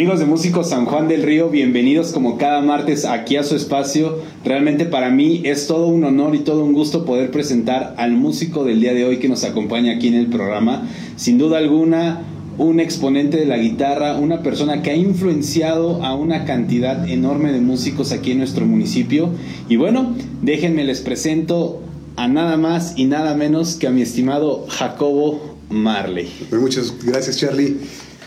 [0.00, 4.20] Amigos de Músicos San Juan del Río, bienvenidos como cada martes aquí a su espacio.
[4.46, 8.64] Realmente para mí es todo un honor y todo un gusto poder presentar al músico
[8.64, 10.88] del día de hoy que nos acompaña aquí en el programa.
[11.16, 12.22] Sin duda alguna,
[12.56, 17.60] un exponente de la guitarra, una persona que ha influenciado a una cantidad enorme de
[17.60, 19.28] músicos aquí en nuestro municipio.
[19.68, 21.82] Y bueno, déjenme les presento
[22.16, 26.32] a nada más y nada menos que a mi estimado Jacobo Marley.
[26.52, 27.76] Muchas gracias Charlie.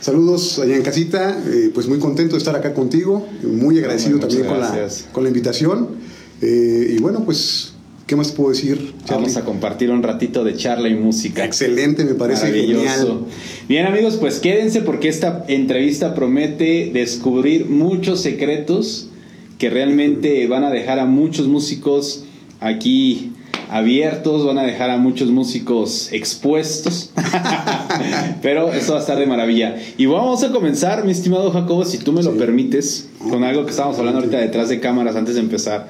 [0.03, 4.43] Saludos allá en casita, eh, pues muy contento de estar acá contigo, muy agradecido también
[4.43, 5.91] con la, con la, invitación.
[6.41, 7.71] Eh, y bueno, pues,
[8.05, 8.95] ¿qué más puedo decir?
[9.09, 11.45] Vamos a compartir un ratito de charla y música.
[11.45, 13.27] Excelente, me parece genial.
[13.69, 19.07] Bien amigos, pues quédense porque esta entrevista promete descubrir muchos secretos
[19.57, 22.25] que realmente van a dejar a muchos músicos
[22.59, 23.31] aquí
[23.73, 27.09] abiertos, van a dejar a muchos músicos expuestos,
[28.43, 29.75] pero eso va a estar de maravilla.
[29.97, 33.71] Y vamos a comenzar, mi estimado Jacobo, si tú me lo permites, con algo que
[33.71, 35.87] estábamos hablando ahorita detrás de cámaras antes de empezar,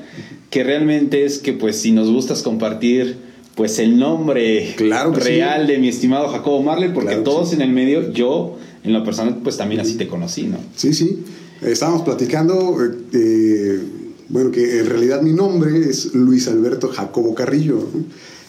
[0.49, 3.17] que realmente es que pues si nos gustas compartir
[3.53, 4.75] pues el nombre
[5.15, 9.39] real de mi estimado Jacobo Marley, porque todos en el medio, yo en lo personal
[9.43, 10.57] pues también así te conocí, ¿no?
[10.77, 11.25] Sí, sí,
[11.61, 12.77] estábamos platicando...
[13.13, 17.87] Eh, bueno, que en realidad mi nombre es Luis Alberto Jacobo Carrillo.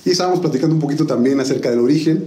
[0.04, 2.24] Y estábamos platicando un poquito también acerca del origen,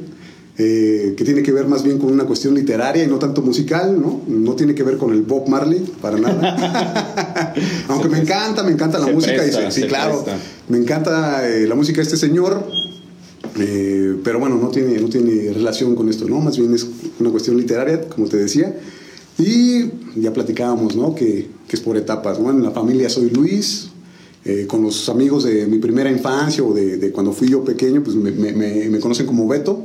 [0.57, 3.99] eh, que tiene que ver más bien con una cuestión literaria y no tanto musical,
[4.01, 4.21] ¿no?
[4.27, 7.53] No tiene que ver con el Bob Marley, para nada.
[7.89, 9.43] Aunque me encanta, me encanta la música.
[9.69, 10.25] sí, claro,
[10.67, 12.63] me encanta eh, la música de este señor.
[13.59, 16.39] Eh, pero bueno, no tiene, no tiene relación con esto, ¿no?
[16.39, 16.87] Más bien es
[17.19, 18.75] una cuestión literaria, como te decía.
[19.37, 21.13] Y ya platicábamos, ¿no?
[21.13, 22.49] Que, que es por etapas, ¿no?
[22.49, 23.89] En la familia soy Luis,
[24.45, 28.01] eh, con los amigos de mi primera infancia o de, de cuando fui yo pequeño,
[28.03, 29.83] pues me, me, me, conocen como Beto.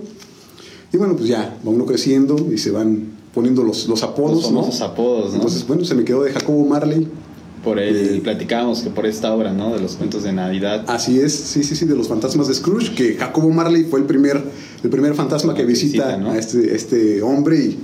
[0.93, 4.81] Y bueno, pues ya, va uno creciendo y se van poniendo los, los apodos, los
[4.83, 5.37] apodos, ¿no?
[5.37, 7.09] Entonces, bueno, se me quedó de Jacobo Marley.
[7.65, 9.73] Por el, eh, platicábamos que por esta obra, ¿no?
[9.73, 10.85] De los cuentos de Navidad.
[10.89, 14.07] Así es, sí, sí, sí, de los fantasmas de Scrooge, que Jacobo Marley fue el
[14.07, 14.43] primer,
[14.83, 17.79] el primer fantasma que visita, a este, este hombre y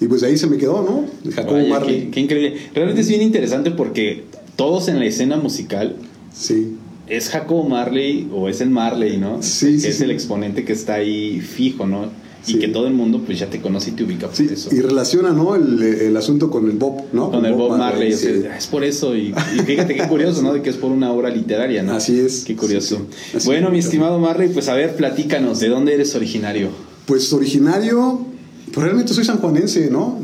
[0.00, 1.32] y pues ahí se me quedó, ¿no?
[1.32, 2.10] Jacobo Marley.
[2.10, 2.56] Qué, increíble.
[2.74, 4.24] Realmente es bien interesante porque
[4.56, 5.96] todos en la escena musical.
[6.32, 6.76] Sí.
[7.06, 9.42] Es Jacobo Marley o es el Marley, ¿no?
[9.42, 9.86] Sí, sí.
[9.86, 12.10] Es el exponente que está ahí fijo, ¿no?
[12.46, 14.68] Y que todo el mundo pues ya te conoce y te ubica por eso.
[14.74, 15.54] Y relaciona, ¿no?
[15.54, 17.30] El, el, asunto con el Bob, ¿no?
[17.30, 18.12] Con, el Bob, Marley.
[18.12, 19.16] es por eso.
[19.16, 19.32] Y,
[19.64, 20.52] fíjate qué curioso, ¿no?
[20.52, 21.94] De que es por una obra literaria, ¿no?
[21.94, 22.44] Así es.
[22.44, 23.06] Qué curioso.
[23.46, 26.68] bueno, mi estimado Marley, pues a ver, platícanos, ¿de dónde eres originario?
[27.06, 28.33] Pues originario
[28.74, 30.18] pues realmente soy sanjuanense, ¿no?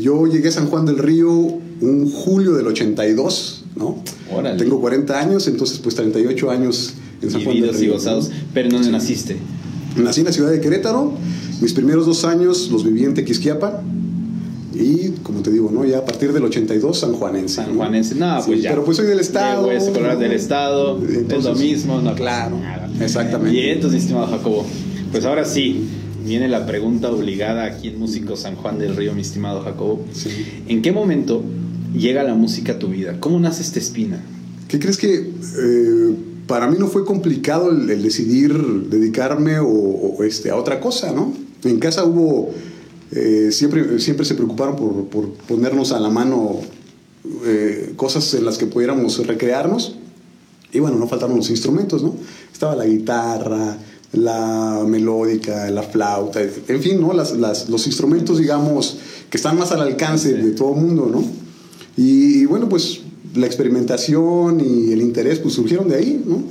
[0.00, 3.96] Yo llegué a San Juan del Río un julio del 82, ¿no?
[4.58, 7.84] Tengo 40 años, entonces pues 38 años en San Juan del Río.
[7.84, 8.30] y gozados.
[8.52, 9.38] Pero ¿dónde naciste?
[9.96, 11.14] Nací en la ciudad de Querétaro.
[11.62, 13.82] Mis primeros dos años los viví en Tequisquiapa.
[14.74, 15.86] Y como te digo, ¿no?
[15.86, 17.54] Ya a partir del 82, sanjuanense.
[17.54, 18.70] Sanjuanense, no, pues ya.
[18.70, 19.66] Pero pues soy del Estado.
[19.66, 21.00] De hueso, del Estado.
[21.06, 22.14] es lo mismo, ¿no?
[22.14, 22.58] Claro.
[23.00, 23.56] Exactamente.
[23.56, 24.66] Y entonces, estimado Jacobo,
[25.10, 25.86] pues ahora sí,
[26.24, 30.04] viene la pregunta obligada aquí en Músico San Juan del Río, mi estimado Jacobo.
[30.66, 31.42] ¿En qué momento
[31.94, 33.20] llega la música a tu vida?
[33.20, 34.20] ¿Cómo nace esta espina?
[34.68, 36.14] ¿Qué crees que eh,
[36.46, 38.54] para mí no fue complicado el, decidir
[38.88, 41.32] dedicarme o, este, a otra cosa, ¿no?
[41.64, 42.50] En casa hubo,
[43.12, 46.60] eh, siempre, siempre se preocuparon por, por ponernos a la mano
[47.44, 49.96] eh, cosas en las que pudiéramos recrearnos.
[50.72, 52.16] Y bueno, no faltaron los instrumentos, ¿no?
[52.52, 53.78] Estaba la guitarra,
[54.16, 57.12] la melódica, la flauta, en fin, ¿no?
[57.12, 58.98] Las, los instrumentos, digamos,
[59.30, 61.24] que están más al alcance de todo el mundo, ¿no?
[61.96, 63.00] Y, bueno, pues
[63.34, 66.42] la experimentación y el interés pues surgieron de ahí, ¿no?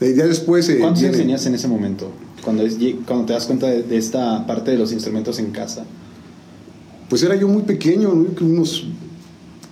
[0.00, 0.68] La idea después...
[0.68, 2.10] Eh, ¿Cuántos tenías en ese momento?
[2.44, 2.64] Cuando,
[3.06, 5.84] cuando te das cuenta de, esta parte de los instrumentos en casa.
[7.08, 8.86] Pues era yo muy pequeño, unos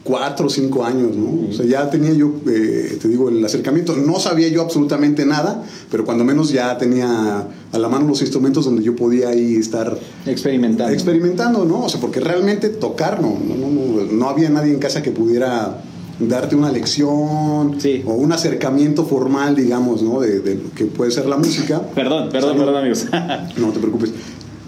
[0.04, 1.48] cuatro o cinco años, ¿no?
[1.48, 3.96] O sea, ya tenía yo, eh, te digo, el acercamiento.
[3.96, 8.64] No sabía yo absolutamente nada, pero cuando menos ya tenía a la mano los instrumentos
[8.64, 9.96] donde yo podía ahí estar...
[10.26, 10.92] Experimentando.
[10.92, 11.84] Experimentando, ¿no?
[11.84, 15.82] O sea, porque realmente tocar, no, no, no, había nadie en casa que pudiera
[16.18, 20.20] darte una lección o un acercamiento formal, digamos, ¿no?
[20.20, 21.80] De, de, lo que puede ser la música.
[21.94, 23.06] Perdón, perdón, perdón, amigos.
[23.56, 24.12] no te preocupes.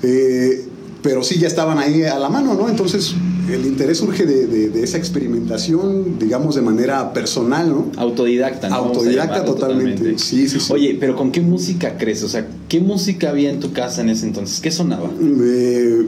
[0.02, 0.68] Eh,
[1.02, 2.68] pero sí ya estaban ahí a la mano, ¿no?
[2.68, 3.14] Entonces
[3.50, 7.90] el interés surge de, esa experimentación, digamos, de manera personal, ¿no?
[7.96, 8.76] Autodidacta, ¿no?
[8.76, 10.18] Autodidacta totalmente.
[10.18, 10.72] Sí, sí, sí.
[10.72, 12.22] Oye, pero ¿con qué música crees?
[12.22, 14.60] O sea, ¿qué música había en tu casa en ese entonces?
[14.60, 15.10] ¿Qué sonaba?
[15.20, 16.06] Eh,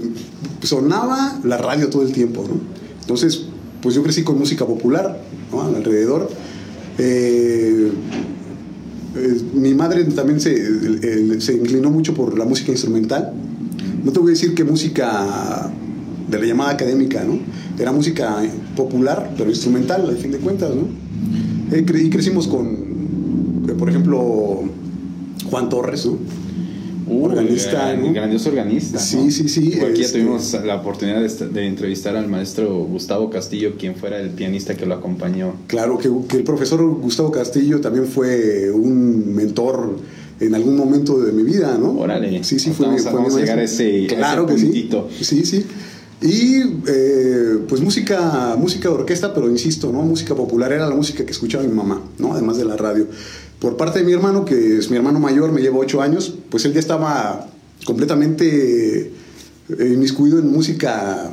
[0.63, 2.61] sonaba la radio todo el tiempo, ¿no?
[3.01, 3.47] Entonces,
[3.83, 5.21] pues yo crecí con música popular,
[5.53, 5.63] ¿no?
[5.63, 6.31] Alrededor.
[6.99, 7.93] Eh,
[9.17, 13.33] eh, mi madre también se, se inclinó mucho por la música instrumental
[14.07, 15.69] no te voy a decir que música
[16.29, 17.39] de la llamada académica, ¿no?
[17.79, 18.43] era música
[18.75, 20.83] popular, pero instrumental, al fin de cuentas, ¿no?
[21.77, 24.63] Eh, cre- y crecimos con, eh, por ejemplo,
[25.51, 26.17] Juan Torres, ¿no?
[27.09, 28.13] Uh, Organista, gran- ¿no?
[28.13, 28.99] grandioso organista.
[28.99, 29.31] Sí, ¿no?
[29.31, 33.75] sí, sí, aquí ya este- tuvimos la oportunidad de, de entrevistar al maestro Gustavo Castillo,
[33.79, 35.55] quien fuera el pianista que lo acompañó.
[35.69, 39.99] Claro, que, que el profesor Gustavo Castillo también fue un mentor
[40.41, 41.93] en algún momento de mi vida, ¿no?
[41.93, 42.43] Órale.
[42.43, 44.55] Sí, sí, fue, vamos a- fue mi vamos a llegar a ese- a Claro ese
[44.55, 44.67] que sí.
[44.67, 45.09] puntito.
[45.21, 45.65] Sí, sí.
[46.21, 50.03] Y eh, pues música, música de orquesta, pero insisto, ¿no?
[50.03, 52.33] Música popular era la música que escuchaba mi mamá, ¿no?
[52.33, 53.07] Además de la radio.
[53.59, 56.65] Por parte de mi hermano, que es mi hermano mayor, me lleva ocho años, pues
[56.65, 57.49] él ya estaba
[57.85, 59.13] completamente
[59.69, 61.31] eh, inmiscuido en música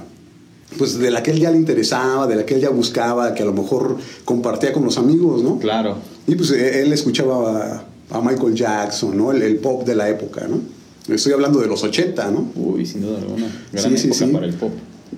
[0.78, 3.44] pues de la que él ya le interesaba, de la que él ya buscaba, que
[3.44, 5.60] a lo mejor compartía con los amigos, ¿no?
[5.60, 5.98] Claro.
[6.28, 9.32] Y pues eh, él escuchaba a, a Michael Jackson, ¿no?
[9.32, 10.60] El, el pop de la época, ¿no?
[11.08, 12.52] Estoy hablando de los 80, ¿no?
[12.56, 13.48] Uy, sin duda alguna.
[13.72, 14.32] Gran Sí, época sí.
[14.32, 14.72] para el pop.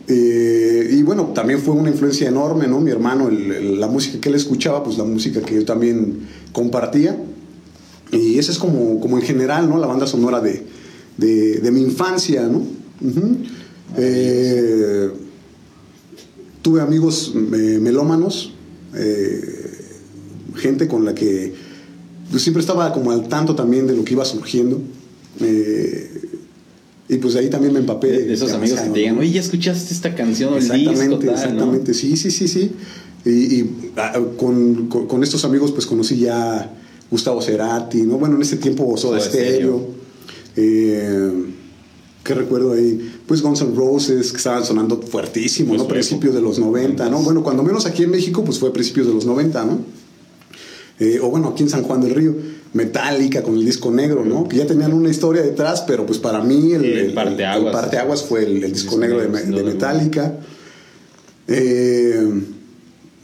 [0.07, 2.79] Eh, y bueno, también fue una influencia enorme, ¿no?
[2.81, 6.21] Mi hermano, el- el- la música que él escuchaba, pues la música que yo también
[6.51, 7.17] compartía.
[8.11, 9.77] Y esa es como, como en general, ¿no?
[9.79, 10.63] La banda sonora de,
[11.17, 12.63] de, de mi infancia, ¿no?
[13.97, 15.09] Eh,
[16.61, 18.53] tuve amigos eh, melómanos,
[20.55, 21.53] gente con la que
[22.31, 24.81] pues, siempre estaba como al tanto también de lo que iba surgiendo.
[25.41, 26.11] Eh,
[27.07, 28.07] y pues ahí también me empapé.
[28.11, 30.75] De, de esos amigos que te digan, oye, ¿ya escuchaste esta canción o el disco?
[30.75, 32.71] Exactamente, tal, exactamente, sí, sí, sí, sí.
[33.25, 36.71] Y, y, ah, con, con- con estos amigos pues conocí ya
[37.11, 38.17] Gustavo Cerati, ¿no?
[38.17, 39.87] Bueno, en ese tiempo Soda, Stereo.
[40.55, 41.31] Eh,
[42.23, 43.13] ¿Qué recuerdo ahí?
[43.27, 45.87] Pues Guns N' Roses, que estaban sonando fuertísimo, Pues ¿no?
[45.87, 47.19] Principios de los 90, ¿no?
[47.21, 49.79] Bueno, cuando menos aquí en México, pues fue principios de los 90, ¿no?
[50.99, 52.33] Eh, o bueno, aquí en San Juan del Río,
[52.75, 54.47] Metallica con el disco negro, ¿no?
[54.49, 57.65] Que ya tenían una historia detrás, pero pues para mí el, El el- parteaguas.
[57.67, 60.33] el parteaguas fue el, disco disco negro de, Metallica.
[61.47, 62.41] Eh,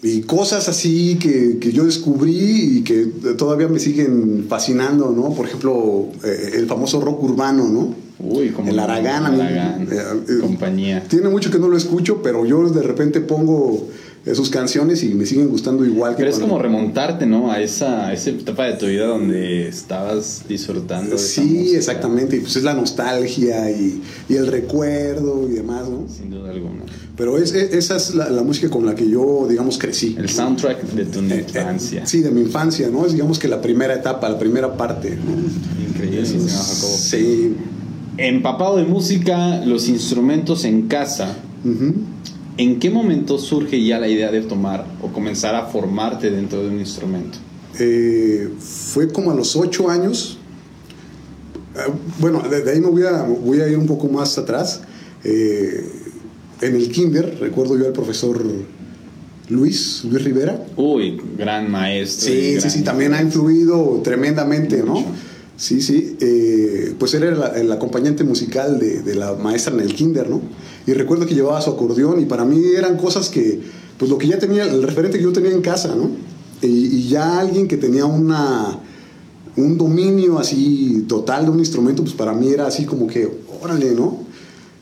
[0.04, 3.06] y cosas así que, que yo descubrí y que
[3.38, 5.34] todavía me siguen fascinando, ¿no?
[5.34, 7.94] Por ejemplo, eh, el famoso rock urbano, ¿no?
[8.20, 11.04] Uy, como el Aragán, Aragán, eh, compañía.
[11.10, 13.88] Tiene mucho que no lo escucho, pero yo de repente pongo
[14.36, 17.52] sus canciones y me siguen gustando igual que Pero es como remontarte, ¿no?
[17.52, 22.38] A esa, a esa etapa de tu vida donde estabas disfrutando de Sí, exactamente.
[22.38, 26.06] Y pues es la nostalgia y, y el recuerdo y demás, ¿no?
[26.08, 26.84] Sin duda alguna.
[27.18, 30.16] Pero es, es- esa es la, la música con la que yo, digamos, crecí.
[30.20, 32.02] El soundtrack de tu Eh, infancia.
[32.04, 33.06] eh, sí, de mi infancia, ¿no?
[33.08, 35.16] Es digamos que la primera etapa, la primera parte.
[35.18, 35.90] ¿no?
[35.90, 36.96] Increíble, señor Jacobo.
[36.96, 37.56] Sí.
[38.18, 41.36] Empapado de música, los instrumentos en casa.
[41.66, 41.94] Ujú.
[42.62, 46.70] ¿En qué momento surge ya la idea de tomar o comenzar a formarte dentro de
[46.70, 47.40] un instrumento?
[47.80, 50.38] Eh, fue como a los ocho años.
[51.76, 51.88] Ah,
[52.20, 54.82] bueno, de, de ahí me voy a, voy a ir un poco más atrás.
[55.24, 55.90] Eh,
[56.62, 58.40] en el kinder, recuerdo yo al profesor
[59.50, 60.64] Luis, Luis Rivera.
[60.78, 62.28] Uy, gran maestro.
[62.32, 65.04] Sí, sí, gran- sí, también ha influido tremendamente, ¿no?
[65.62, 66.18] Sí, sí.
[66.20, 70.42] eh, pues él era el acompañante musical de, la maestra en el kinder, ¿no?
[70.88, 73.60] Y recuerdo que llevaba su acordeón y para mí eran cosas que,
[74.00, 76.10] pues lo que ya tenía, el referente que yo tenía en casa, ¿no?
[76.64, 82.50] Y, ya alguien que tenía un dominio así total de un instrumento, pues para mí
[82.50, 83.30] era así como que,
[83.62, 84.18] órale, ¿no?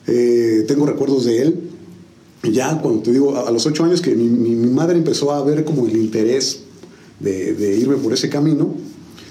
[0.08, 1.60] Eh, tengo recuerdos de él.
[2.53, 5.88] Ya cuando te digo, a, los ocho años que mi, madre empezó a ver como
[5.88, 6.62] el interés
[7.20, 8.75] de irme por ese camino,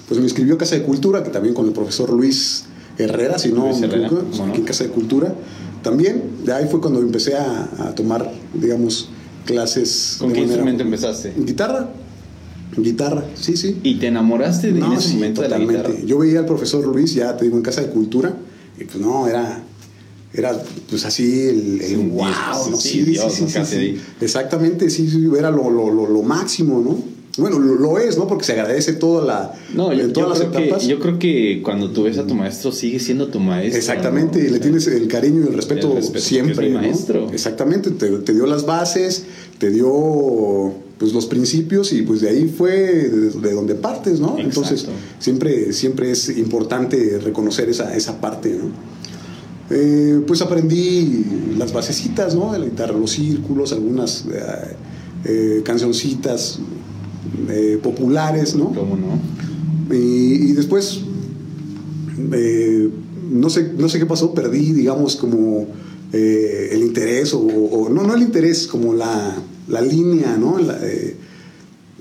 [0.09, 2.65] pues me inscribió a Casa de Cultura, que también con el profesor Luis
[2.97, 5.33] Herrera, si no Luis Herrera, aquí en Casa de Cultura.
[5.83, 9.09] También, de ahí fue cuando empecé a, a tomar, digamos,
[9.45, 10.17] clases.
[10.19, 11.33] ¿Con de qué instrumento empezaste?
[11.37, 11.89] Guitarra.
[12.75, 13.77] Guitarra, sí, sí.
[13.83, 15.89] ¿Y te enamoraste de en No, ese sí, momento de la totalmente.
[15.91, 16.05] guitarra?
[16.07, 18.33] Yo veía al profesor Luis, ya te digo, en Casa de Cultura,
[18.79, 19.63] y pues no, era,
[20.33, 20.53] era
[20.89, 22.25] pues así el, Sí, wow,
[22.71, 22.77] ¿no?
[22.77, 23.47] sí, Dios, ¿no?
[23.51, 24.01] Casi ahí.
[24.21, 26.99] Exactamente, sí, sí, era lo, lo, lo, lo máximo, ¿no?
[27.37, 28.27] Bueno, lo, lo es, ¿no?
[28.27, 30.83] Porque se agradece toda la, No, yo, todas las creo etapas.
[30.83, 33.77] que, yo creo que cuando tú ves a tu maestro sigue siendo tu maestro.
[33.77, 34.43] Exactamente, ¿no?
[34.45, 36.65] y O le sea, tienes el cariño y el respeto, el respeto, siempre.
[36.67, 36.81] es mi ¿no?
[36.81, 37.29] maestro.
[37.31, 39.25] Exactamente, te, te dio las bases,
[39.57, 44.37] te dio pues los principios y pues de ahí fue de, de donde partes, ¿no?
[44.37, 44.43] Exacto.
[44.43, 44.85] Entonces
[45.19, 48.69] siempre, siempre es importante reconocer esa, esa parte, ¿no?
[49.71, 51.23] Eh, pues aprendí
[51.57, 52.51] las basecitas, ¿no?
[52.51, 54.75] De la guitarra, los círculos, algunas eh,
[55.25, 56.59] eh, cancioncitas
[57.49, 58.65] eh, populares, ¿no?
[58.73, 59.95] ¿Cómo no?
[59.95, 60.99] Y, y después,
[62.33, 62.89] eh,
[63.31, 65.67] no, sé, no sé qué pasó, perdí, digamos, como
[66.13, 69.35] eh, el interés, o, o- no, no el interés, como la,
[69.67, 70.57] la línea, ¿no?
[70.59, 70.77] La,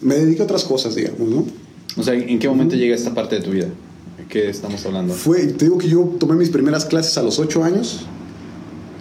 [0.00, 1.44] me dediqué a otras cosas, digamos, ¿no?
[1.96, 3.66] O sea, ¿en qué momento llega esta parte de tu vida?
[3.66, 5.14] ¿De qué estamos hablando?
[5.14, 8.00] Fue, te digo que yo tomé mis primeras clases a los 8 años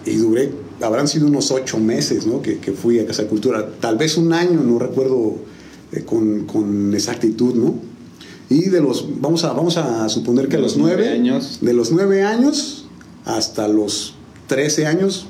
[0.06, 2.40] y duré habrán sido unos ocho meses, ¿no?
[2.40, 5.34] Que, que fui a Casa de Cultura, tal vez un año, no recuerdo
[5.92, 7.74] eh, con, con exactitud, ¿no?
[8.50, 11.58] Y de los, vamos a, vamos a suponer que De a los nueve años.
[11.60, 12.86] de los nueve años
[13.24, 14.14] hasta los
[14.46, 15.26] 13 años,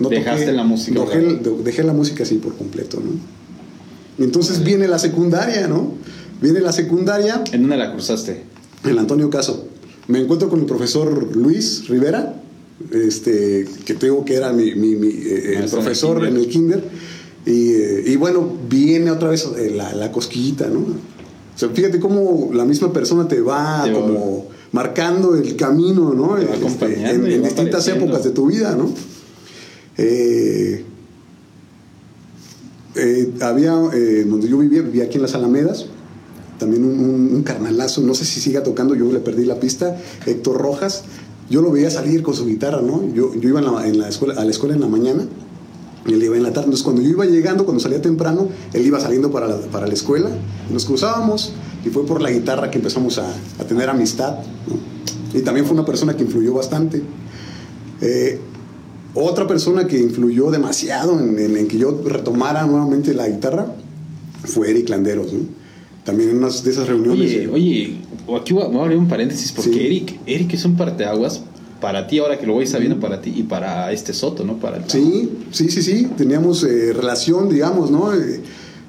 [0.00, 4.24] no Dejaste la música, Dejé, dejé la música así por completo, ¿no?
[4.24, 5.94] Entonces viene la secundaria, ¿no?
[6.42, 8.42] Viene la secundaria, ¿En dónde la cursaste?
[8.84, 9.66] el Antonio Caso.
[10.08, 12.40] Me encuentro con el profesor Luis Rivera,
[12.92, 16.28] este, que tengo que era mi, mi- mi, eh, el Maestro en el profesor kinder.
[16.32, 16.84] en el kinder.
[17.46, 20.80] Y, eh, y bueno, viene otra vez eh, la, la cosquillita, ¿no?
[20.80, 26.36] O sea, fíjate cómo la misma persona te va como marcando el camino, ¿no?
[26.36, 28.90] Te va Este, en, en va distintas épocas de tu vida, ¿no?
[29.96, 30.84] Eh,
[32.96, 35.86] eh, había, eh, donde yo vivía, vivía aquí en las Alamedas,
[36.58, 39.96] también un, un- un carnalazo, no sé si siga tocando, yo le perdí la pista,
[40.26, 41.04] Héctor Rojas,
[41.50, 43.02] yo lo veía salir con su guitarra, ¿no?
[43.14, 45.26] Yo, yo iba en la, en la escuela, a la escuela en la mañana,
[46.08, 48.84] y él iba en la tarde, entonces cuando yo iba llegando, cuando salía temprano, él
[48.86, 50.30] iba saliendo para la, para la escuela,
[50.72, 51.52] nos cruzábamos,
[51.84, 53.28] y fue por la guitarra que empezamos a,
[53.60, 55.38] a tener amistad, ¿no?
[55.38, 57.02] Y también fue una persona que influyó bastante.
[58.00, 58.38] Eh,
[59.14, 63.66] otra persona que influyó demasiado en, en- en que yo retomara nuevamente la guitarra
[64.44, 65.40] fue Eric Landeros, ¿no?
[66.04, 67.20] También en unas de esas reuniones.
[67.20, 67.96] Oye, eh, oye,
[68.40, 69.80] aquí voy a abrir un paréntesis porque Sí.
[69.80, 71.42] Eric, Eric es un parteaguas
[71.80, 74.58] para ti, ahora que lo voy sabiendo para ti y para este Soto, ¿no?
[74.58, 76.08] Para el Sí, sí, sí, sí.
[76.16, 78.12] Teníamos eh, relación, digamos, ¿no?
[78.14, 78.40] Eh,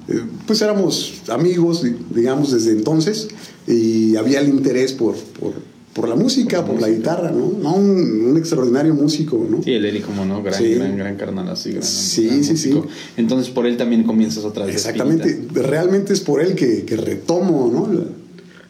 [0.08, 3.28] eh, pues éramos amigos, di- digamos, desde entonces
[3.66, 5.52] y había el interés por, por,
[5.92, 7.52] por la música, por la guitarra, ¿no?
[7.62, 9.62] No, un, un extraordinario músico, ¿no?
[9.62, 10.74] Sí, el Eric, como no, gran, Sí.
[10.74, 12.80] gran, gran carnalazo y gran, Sí, gran sí, sí.
[13.16, 14.74] Entonces por él también comienzas otra vez.
[14.74, 17.92] Exactamente, realmente es por él que, que retomo ¿no?
[17.92, 18.04] la,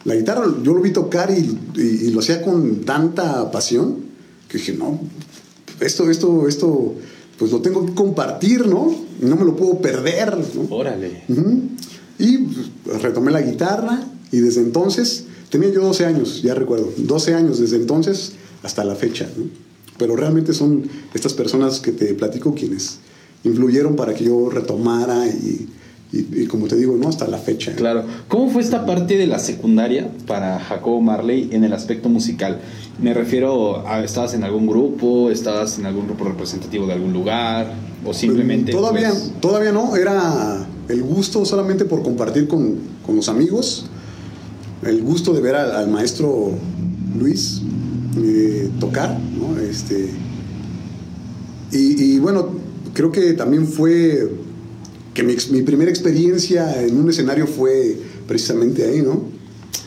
[0.03, 0.45] la guitarra.
[0.63, 4.10] Yo lo vi tocar y, y- y lo hacía con tanta pasión
[4.51, 4.99] que dije, no,
[5.79, 6.95] esto, esto, esto,
[7.37, 8.93] pues lo tengo que compartir, ¿no?
[9.21, 10.75] No me lo puedo perder, ¿no?
[10.75, 11.23] Órale.
[12.19, 17.33] Y pues, retomé la guitarra y desde entonces, tenía yo 12 años, ya recuerdo, 12
[17.33, 19.29] años desde entonces hasta la fecha.
[19.37, 19.45] ¿no?
[19.97, 22.99] Pero realmente son estas personas que te platico quienes
[23.43, 25.67] influyeron para que yo retomara y,
[26.13, 27.07] y- y como te digo, ¿no?
[27.09, 27.73] Hasta la fecha.
[27.73, 28.03] Claro.
[28.27, 32.59] ¿Cómo fue esta parte de la secundaria para Jacobo Marley en el aspecto musical?
[33.01, 35.31] Me refiero a, ¿estabas en algún grupo?
[35.31, 37.73] ¿Estabas en algún grupo representativo de algún lugar?
[38.05, 38.71] ¿O simplemente...
[38.71, 42.75] Todavía, pues, todavía no, era el gusto solamente por compartir con,
[43.05, 43.85] con los amigos,
[44.83, 46.49] el gusto de ver al, al maestro
[47.17, 47.61] Luis
[48.17, 49.57] eh, tocar, ¿no?
[49.61, 50.09] Este,
[51.71, 52.49] y, y bueno,
[52.93, 54.29] creo que también fue
[55.13, 59.23] que mi, primera experiencia en un escenario fue precisamente ahí, ¿no?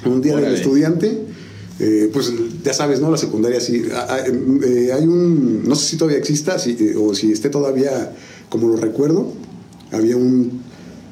[0.05, 1.19] Un día del estudiante,
[1.81, 3.11] eh, pues ya sabes, ¿no?
[3.11, 3.85] La secundaria sí.
[3.93, 8.13] ah, eh, hay un, no sé si todavía exista si, eh, o si esté todavía
[8.49, 9.33] como lo recuerdo,
[9.91, 10.61] había un,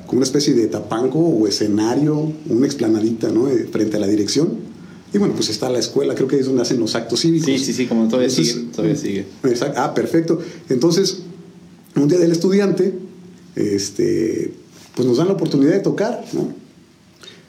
[0.07, 3.49] como una especie de tapanco o escenario, una explanadita, ¿no?
[3.49, 4.73] Eh, frente a la dirección.
[5.15, 7.47] Y bueno, pues está la escuela, creo que es donde hacen los actos cívicos.
[7.47, 9.27] Sí, sí, sí, como todavía Entonces, sigue, todavía sigue.
[9.45, 9.81] Exacto.
[9.81, 10.39] Ah, perfecto.
[10.69, 11.23] Entonces,
[11.97, 12.95] un día del estudiante,
[13.57, 14.53] este,
[14.95, 16.49] pues nos dan la oportunidad de tocar, ¿no?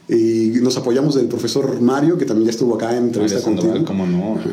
[0.10, 3.74] Y nos apoyamos del profesor Mario, que también ya estuvo acá en entrevista contigo.
[3.86, 4.36] cómo no.
[4.38, 4.50] Ajá.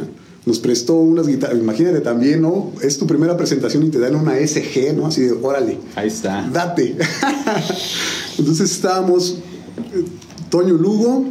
[0.46, 2.72] Nos prestó unas guitarras, imagínate también, ¿no?
[2.80, 5.06] Es tu primera presentación y te dan una SG, ¿no?
[5.06, 6.48] Así de, órale, Ahí está.
[6.50, 6.96] date.
[8.38, 9.36] Entonces estábamos,
[10.48, 11.26] Toño Lugo,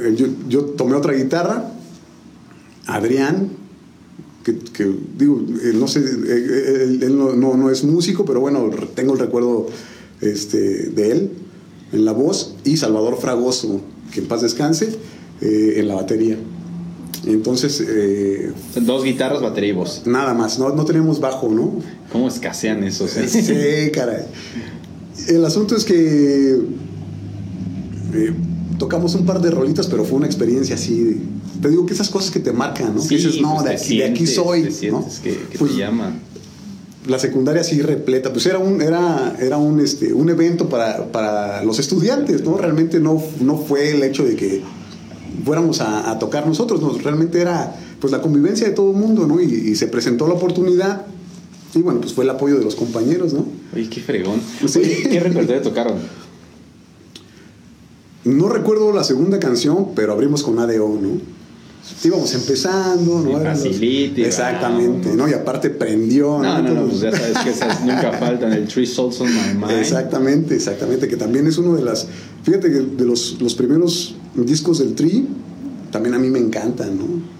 [0.00, 1.72] eh, yo, yo tomé otra guitarra,
[2.86, 3.50] Adrián,
[4.46, 4.88] que, que,
[5.18, 8.70] digo, eh, no sé, eh, eh, él, él no, no- no es músico, pero bueno,
[8.94, 9.66] tengo el recuerdo
[10.20, 10.58] este,
[10.90, 11.30] de él
[11.92, 13.80] en la voz, y Salvador Fragoso,
[14.12, 14.88] que en paz descanse,
[15.40, 16.36] eh, en la batería.
[17.26, 20.02] Entonces, eh, Dos guitarras, batería y voz.
[20.06, 21.80] nada más, no, no tenemos bajo, ¿no?
[22.12, 23.16] ¿Cómo escasean esos?
[23.16, 23.26] eh?
[23.28, 24.26] Sí, caray.
[25.28, 26.56] El asunto es que
[28.14, 28.32] eh,
[28.78, 31.20] tocamos un par de rolitas, pero fue una experiencia así.
[31.60, 33.00] Te digo que esas cosas que te marcan, ¿no?
[33.00, 34.62] Sí, que dices, no, pues de, aquí, de aquí sientes, soy.
[34.62, 35.02] Te ¿no?
[35.02, 36.12] sientes que, que Pues, te llama.
[37.06, 41.62] La secundaria sí repleta, pues era un, era, era un, este, un evento para, para
[41.64, 42.56] los estudiantes, ¿no?
[42.58, 44.62] Realmente no, no fue el hecho de que
[45.44, 49.26] fuéramos a, a tocar nosotros, no, realmente era pues la convivencia de todo el mundo,
[49.26, 49.40] ¿no?
[49.40, 51.06] Y, y se presentó la oportunidad
[51.74, 53.46] y bueno, pues fue el apoyo de los compañeros, ¿no?
[53.74, 54.40] Oye, qué fregón.
[54.66, 54.78] Sí.
[54.78, 55.94] Oye, ¿Qué repertorio tocaron?
[58.24, 61.35] No recuerdo la segunda canción, pero abrimos con ADO, ¿no?
[62.04, 63.38] Íbamos empezando, ¿no?
[63.38, 63.64] Los-
[64.26, 65.14] Exactamente.
[65.14, 65.28] ¿no?
[65.28, 68.52] Y aparte prendió, No, no, no, pues ya sabes que esas nunca faltan.
[68.52, 69.70] El Three Souls on My Mind.
[69.78, 72.06] Exactamente, exactamente, que también es uno de las,
[72.42, 75.26] fíjate que de los, los primeros discos del Tri,
[75.90, 77.36] también a mí me encantan, ¿no?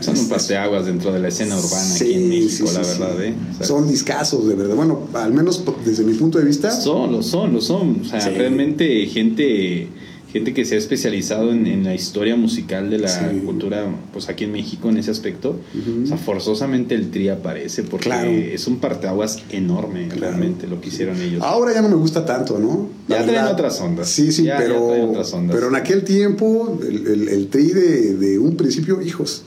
[0.00, 3.34] Son un parteaguas dentro de la escena urbana aquí en México, la verdad, ¿eh?
[3.62, 4.74] son discasos, de verdad.
[4.76, 6.70] Bueno, al menos desde mi punto de vista.
[6.70, 8.02] Son, lo son, lo son.
[8.02, 9.88] O sea, realmente gente
[10.32, 14.52] gente que se ha especializado en, la historia musical de la cultura, pues aquí en
[14.52, 15.60] México en ese aspecto,
[16.02, 21.20] o sea, forzosamente el tri aparece porque es un parteaguas enorme realmente lo que hicieron
[21.20, 21.42] ellos.
[21.42, 22.88] Ahora ya no me gusta tanto, ¿no?
[23.08, 24.08] ya traen otras ondas.
[24.08, 25.12] Sí, sí, pero,
[25.50, 29.44] pero en aquel tiempo el, el, tri de, de, un principio, hijos,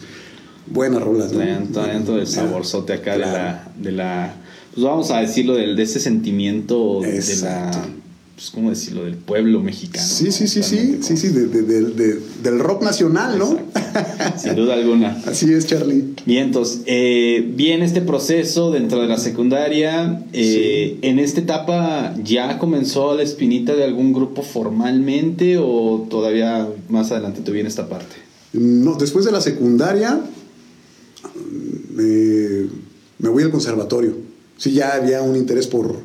[0.68, 1.32] buenas rolas.
[1.34, 1.40] ¿no?
[1.40, 3.72] Traen, todo el saborzote acá de la...
[3.78, 4.36] De la
[4.74, 7.72] pues vamos a decirlo, del, de ese sentimiento de la
[8.40, 9.04] pues, ¿cómo decirlo?
[9.04, 10.08] Del pueblo mexicano.
[10.08, 13.60] Sí, sí, sí, sí, sí, sí, del rock nacional, ¿no?
[14.38, 15.22] Sin duda alguna.
[15.26, 16.14] Así es, Charlie.
[16.26, 20.24] Bien, entonces, eh, bien este proceso dentro de la secundaria.
[20.32, 27.12] Eh, ¿En esta etapa ya comenzó la espinita de algún grupo formalmente o todavía más
[27.12, 28.16] adelante te viene esta parte?
[28.54, 30.18] No, después de la secundaria
[31.94, 34.16] me voy al conservatorio.
[34.56, 35.98] Sí, ya había un interés por...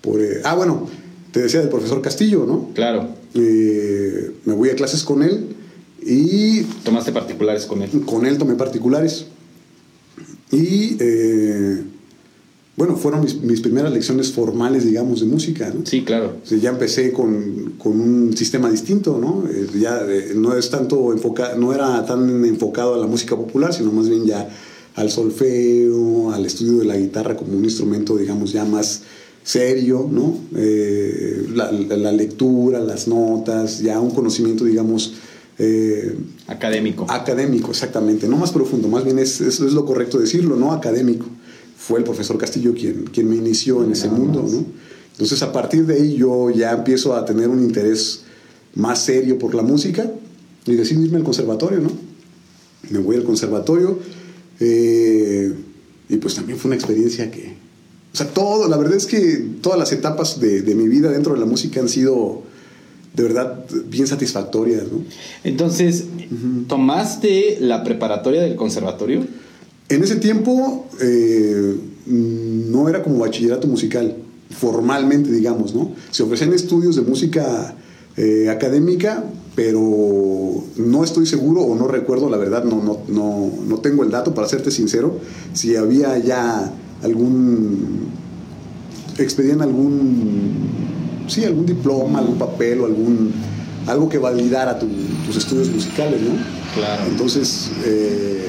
[0.00, 1.05] por eh, ah, bueno
[1.36, 2.70] te decía del profesor Castillo, ¿no?
[2.72, 3.10] Claro.
[3.34, 5.48] Eh, me voy a clases con él
[6.00, 6.62] y...
[6.82, 7.90] ¿Tomaste particulares con él?
[8.06, 9.26] Con él tomé particulares.
[10.50, 11.82] Y eh,
[12.74, 15.70] bueno, fueron mis, primeras lecciones formales, digamos, de música.
[15.74, 15.84] ¿no?
[15.84, 16.38] Sí, claro.
[16.48, 19.44] ya empecé con, con, un sistema distinto, ¿no?
[19.46, 23.92] Eh, ya no es tanto enfocado, no era tan enfocado a la música popular, sino
[23.92, 24.48] más bien ya
[24.94, 29.02] al solfeo, al estudio de la guitarra como un instrumento, digamos, ya más
[29.46, 30.36] serio, ¿no?
[30.56, 31.70] Eh, la,
[32.10, 35.14] lectura, las notas, ya un conocimiento, digamos...
[35.58, 37.06] Eh, académico.
[37.08, 38.26] Académico, exactamente.
[38.26, 40.72] No más profundo, más bien es, es, es, lo correcto decirlo, ¿no?
[40.72, 41.26] Académico.
[41.78, 44.66] Fue el profesor Castillo quien, quien me inició en ese mundo, ¿no?
[45.12, 48.22] Entonces a partir de ahí yo ya empiezo a tener un interés
[48.74, 50.10] más serio por la música
[50.66, 51.90] y decido irme al conservatorio, ¿no?
[52.90, 54.00] Me voy al conservatorio
[54.58, 55.54] eh,
[56.08, 57.65] y pues también fue una experiencia que,
[58.16, 61.40] o sea, todo, la verdad es que todas las etapas de, mi vida dentro de
[61.40, 62.44] la música han sido
[63.12, 65.04] de verdad bien satisfactorias, ¿no?
[65.44, 66.04] Entonces,
[66.66, 69.26] ¿tomaste la preparatoria del conservatorio?
[69.90, 71.76] En ese tiempo eh,
[72.06, 74.16] no era como bachillerato musical,
[74.48, 75.92] formalmente, digamos, ¿no?
[76.10, 77.76] Se ofrecían estudios de música
[78.16, 79.24] eh, académica,
[79.54, 84.10] pero no estoy seguro o no recuerdo, la verdad, no, no, no, no tengo el
[84.10, 85.20] dato, para serte sincero,
[85.52, 88.08] si había ya algún
[89.18, 90.68] expedían algún
[91.28, 93.32] sí algún diploma algún papel o algún
[93.86, 96.32] algo que validara tus estudios musicales no
[96.74, 97.02] claro.
[97.10, 98.46] Entonces eh,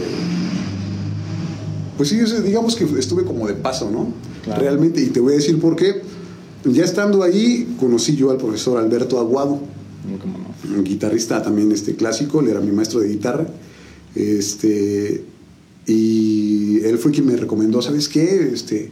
[1.95, 4.13] pues sí digamos que estuve como de paso no
[4.55, 6.01] realmente y te voy a decir por qué.
[6.63, 9.59] Ya estando ahí conocí yo al profesor Alberto Aguado.
[10.75, 12.41] Un guitarrista también este clásico.
[12.41, 13.47] Él era mi maestro de guitarra.
[14.15, 15.23] Este
[15.87, 18.51] y él fue quien me recomendó, ¿sabes qué?
[18.53, 18.91] Este,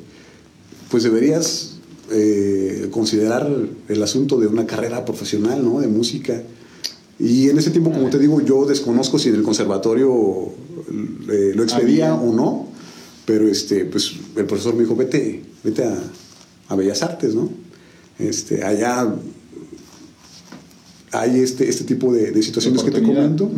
[0.90, 1.76] pues deberías
[2.12, 3.50] eh, considerar
[3.90, 5.82] el asunto de una carrera profesional, ¿no?
[5.82, 6.42] De música.
[7.20, 10.54] Y en ese tiempo, como te digo, yo desconozco si en el conservatorio
[11.30, 12.68] eh, lo expedía o no,
[13.26, 15.98] pero este, pues el profesor me dijo, vete, vete a,
[16.70, 17.50] a Bellas Artes, ¿no?
[18.20, 19.14] Este, allá
[21.12, 23.50] hay este, este tipo de, situaciones que te comento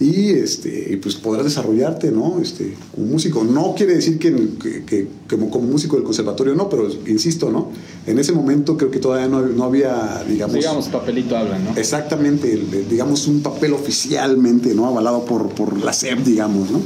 [0.00, 3.42] y este pues podrás desarrollarte no este como músico.
[3.42, 7.70] No quiere decir que, como, músico del conservatorio no pero insisto no
[8.06, 12.56] en ese momento creo que todavía no, había digamos digamos papelito habla no exactamente
[12.88, 16.80] digamos un papel oficialmente no avalado por, por la SEP digamos no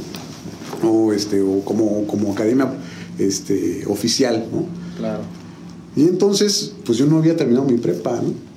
[0.89, 2.73] o este o como como academia
[3.19, 4.65] este oficial no
[4.97, 5.21] claro.
[5.95, 8.52] Y entonces pues yo no había terminado mi prepa no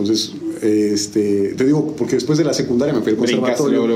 [0.00, 0.32] entonces
[0.62, 3.86] este, te digo, porque después de la secundaria me fui al conservatorio.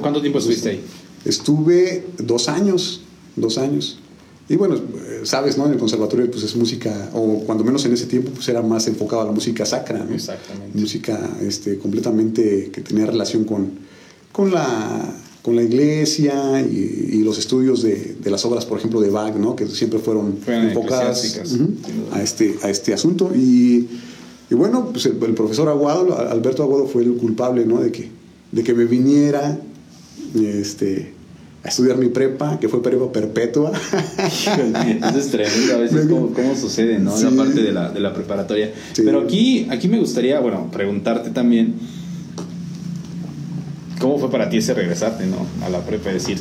[0.00, 0.80] ¿Cuánto tiempo estuviste ahí?
[1.24, 3.00] Estuve dos años,
[3.36, 3.98] dos años.
[4.46, 4.78] Y bueno,
[5.22, 5.64] sabes, ¿no?
[5.66, 8.86] En el conservatorio pues es música, o cuando menos en ese tiempo pues era más
[8.86, 10.14] enfocado a la música sacra, ¿no?
[10.14, 10.78] Exactamente.
[10.78, 13.70] Música este, completamente que tenía relación con,
[14.32, 19.08] con, la, con la iglesia y, los estudios de, de, las obras, por ejemplo, de
[19.08, 19.56] Bach, ¿no?
[19.56, 21.40] Que siempre fueron, enfocadas
[22.12, 23.32] a, este, a este asunto.
[23.34, 23.88] Y
[24.50, 27.80] y bueno, pues el, profesor Aguado, Alberto Aguado fue el culpable, ¿no?
[27.80, 28.10] De que,
[28.52, 29.58] de que me viniera
[30.34, 31.14] este,
[31.62, 33.72] a estudiar mi prepa, que fue prepa perpetua.
[34.18, 37.18] Eso es tremendo a veces cómo, sucede, ¿no?
[37.18, 38.70] La parte de la, de la preparatoria.
[38.96, 41.76] Pero aquí, aquí me gustaría, bueno, preguntarte también,
[43.98, 45.46] ¿cómo fue para ti ese regresarte, ¿no?
[45.64, 46.38] A la prepa, es decir,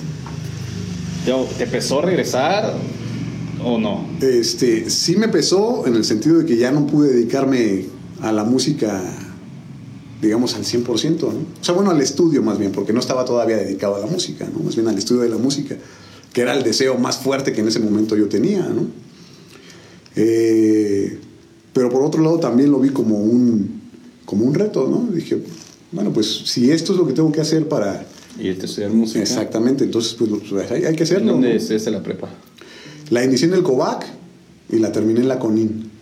[1.58, 2.74] ¿te pesó regresar?
[3.64, 4.06] ¿O no?
[4.20, 7.86] Este, sí me pesó en el sentido de que ya no pude dedicarme
[8.24, 9.02] a la música
[10.24, 11.28] digamos, al 100%, ¿no?
[11.28, 14.48] O sea, bueno, al estudio más bien, porque no estaba todavía dedicado a la música,
[14.52, 14.64] ¿no?
[14.64, 15.76] Más bien al estudio de la música,
[16.32, 18.88] que era el deseo más fuerte que en ese momento yo tenía, ¿no?
[20.16, 21.20] Eh,
[21.74, 23.82] pero por otro lado también lo vi como un,
[24.26, 25.14] como un reto, ¿no?
[25.14, 25.40] Dije,
[25.92, 28.06] bueno, pues si esto es lo que tengo que hacer para...
[28.40, 29.20] Irte a estudiar música.
[29.20, 31.34] Exactamente, entonces pues, pues hay, hay, que hacerlo.
[31.34, 31.56] ¿Dónde ¿no?
[31.56, 32.30] estudiaste la prepa?
[33.10, 34.06] La inicié en el COVAC
[34.72, 35.93] y la terminé en la CONIN.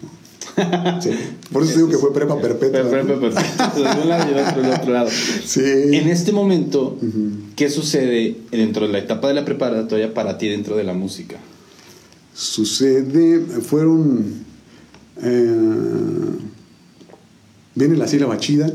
[1.02, 1.12] Sí.
[1.52, 2.90] Por eso digo que fue prepa perpetua.
[2.90, 3.74] Prepa perpetua.
[3.76, 5.10] De un lado y otro, del otro lado.
[5.46, 5.62] Sí.
[5.64, 7.32] En este momento, uh -huh.
[7.56, 11.38] ¿qué sucede dentro de la etapa de la preparatoria para ti dentro de la música?
[12.34, 14.44] Sucede, fueron...
[15.24, 15.56] Eh,
[17.76, 18.72] viene la sílaba chida,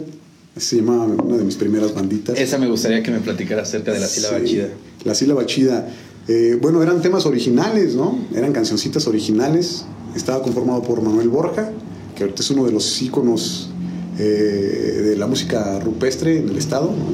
[0.56, 2.38] se llamaba una de mis primeras banditas.
[2.38, 4.68] Esa me gustaría que me platicara acerca de la sílaba sí, chida.
[5.04, 5.88] La sílaba chida.
[6.28, 8.18] Eh, bueno, eran temas originales, ¿no?
[8.34, 9.84] Eran cancioncitas originales.
[10.16, 11.70] Estaba conformado por Manuel Borja,
[12.16, 13.70] que ahorita es uno de los íconos
[14.18, 14.22] eh,
[15.04, 17.04] de la música rupestre en el estado, ¿no?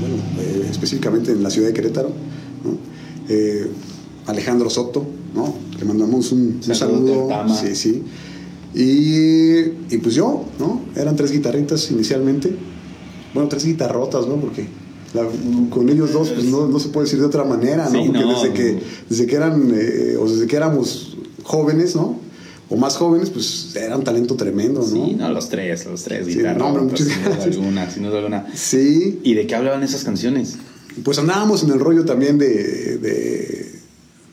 [0.00, 2.10] bueno, eh, específicamente en la ciudad de Querétaro.
[2.64, 2.78] ¿no?
[4.28, 5.54] Alejandro Soto, ¿no?
[5.78, 7.28] Le mandamos un, un saludo.
[7.48, 8.02] Sí, sí.
[8.74, 10.82] Y, y, pues yo, ¿no?
[10.94, 12.54] Eran tres guitarritas inicialmente.
[13.32, 14.36] Bueno, tres guitarrotas, ¿no?
[14.36, 14.66] Porque
[15.14, 15.26] la,
[15.70, 18.02] con ellos dos, pues no, no, se puede decir de otra manera, ¿no?
[18.02, 22.20] Sí, Porque no, desde, que, desde que eran, eh, o desde que éramos jóvenes, ¿no?
[22.70, 24.86] O más jóvenes, pues era un talento tremendo, ¿no?
[24.86, 26.58] Sí, no, los tres, los tres sí, guitarras.
[26.58, 28.46] No, sin duda alguna, sin duda alguna.
[28.54, 29.20] Sí.
[29.22, 30.56] ¿Y de qué hablaban esas canciones?
[31.02, 33.80] Pues andábamos en el rollo también de, de,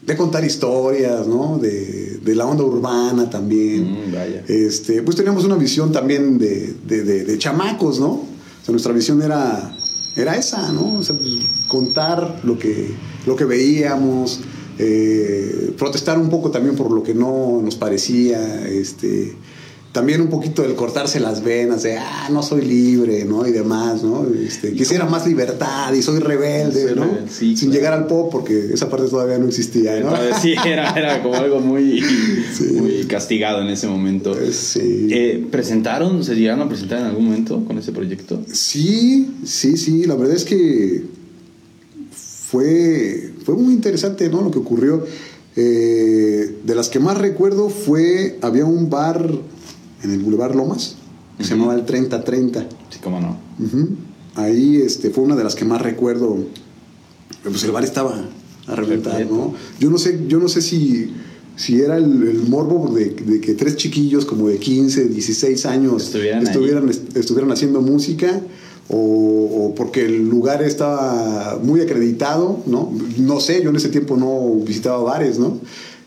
[0.05, 1.59] de contar historias, ¿no?
[1.59, 4.09] De, de, la onda urbana también.
[4.09, 4.43] Mm, vaya.
[4.47, 8.07] Este, pues teníamos una visión también de, de, chamacos, ¿no?
[8.11, 8.27] O
[8.65, 9.77] sea, nuestra visión era,
[10.17, 10.95] era esa, ¿no?
[10.97, 11.29] O sea, pues,
[11.69, 12.93] contar lo que,
[13.25, 14.41] lo que veíamos,
[14.77, 19.33] eh, protestar un poco también por lo que no nos parecía, este,
[19.95, 23.47] también un poquito del cortarse las venas, de, ah, no soy libre, ¿no?
[23.47, 24.27] Y demás, ¿no?
[24.45, 27.03] Este, quisiera más libertad y soy rebelde, soy ¿no?
[27.05, 27.73] Rebelde, sí, Sin claro.
[27.73, 30.11] llegar al pop, porque esa parte todavía no existía, ¿no?
[30.41, 32.01] Sí, era, era como algo muy,
[32.53, 32.63] sí.
[32.73, 34.35] muy castigado en ese momento.
[34.51, 35.07] Sí.
[35.11, 38.41] Eh, ¿Presentaron, se llegaron a presentar en algún momento con ese proyecto?
[38.51, 41.05] Sí, sí, sí, la verdad es que
[42.11, 44.41] fue, fue muy interesante, ¿no?
[44.41, 45.05] Lo que ocurrió.
[45.55, 49.31] Eh, de las que más recuerdo fue, había un bar
[50.03, 50.97] en el Boulevard Lomas,
[51.37, 51.49] que uh -huh.
[51.49, 52.67] se llamaba el 3030.
[52.89, 53.37] Sí, cómo no.
[53.59, 53.87] Uh -huh.
[54.35, 56.37] Ahí este, fue una de las que más recuerdo.
[57.43, 58.25] Pues el bar estaba
[58.67, 59.53] a reventar, ¿no?
[59.79, 61.11] Yo no sé, yo no sé si,
[61.55, 66.05] si era el, el morbo de, de, que tres chiquillos como de 15, 16 años
[66.05, 68.41] estuvieran, estuvieran, estuvieran haciendo música.
[68.87, 72.91] O, porque el lugar estaba muy acreditado, ¿no?
[73.17, 75.59] No sé, yo en ese tiempo no visitaba bares, ¿no?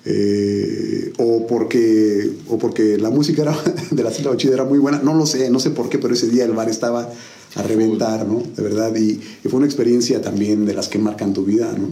[0.05, 3.57] Eh, o, porque, o porque la música era,
[3.91, 6.15] de la sílaba chida era muy buena, no lo sé, no sé por qué, pero
[6.15, 7.11] ese día el bar estaba
[7.57, 8.43] a reventar, ¿no?
[8.57, 11.89] De verdad, y, fue una experiencia también de las que marcan tu vida, ¿no?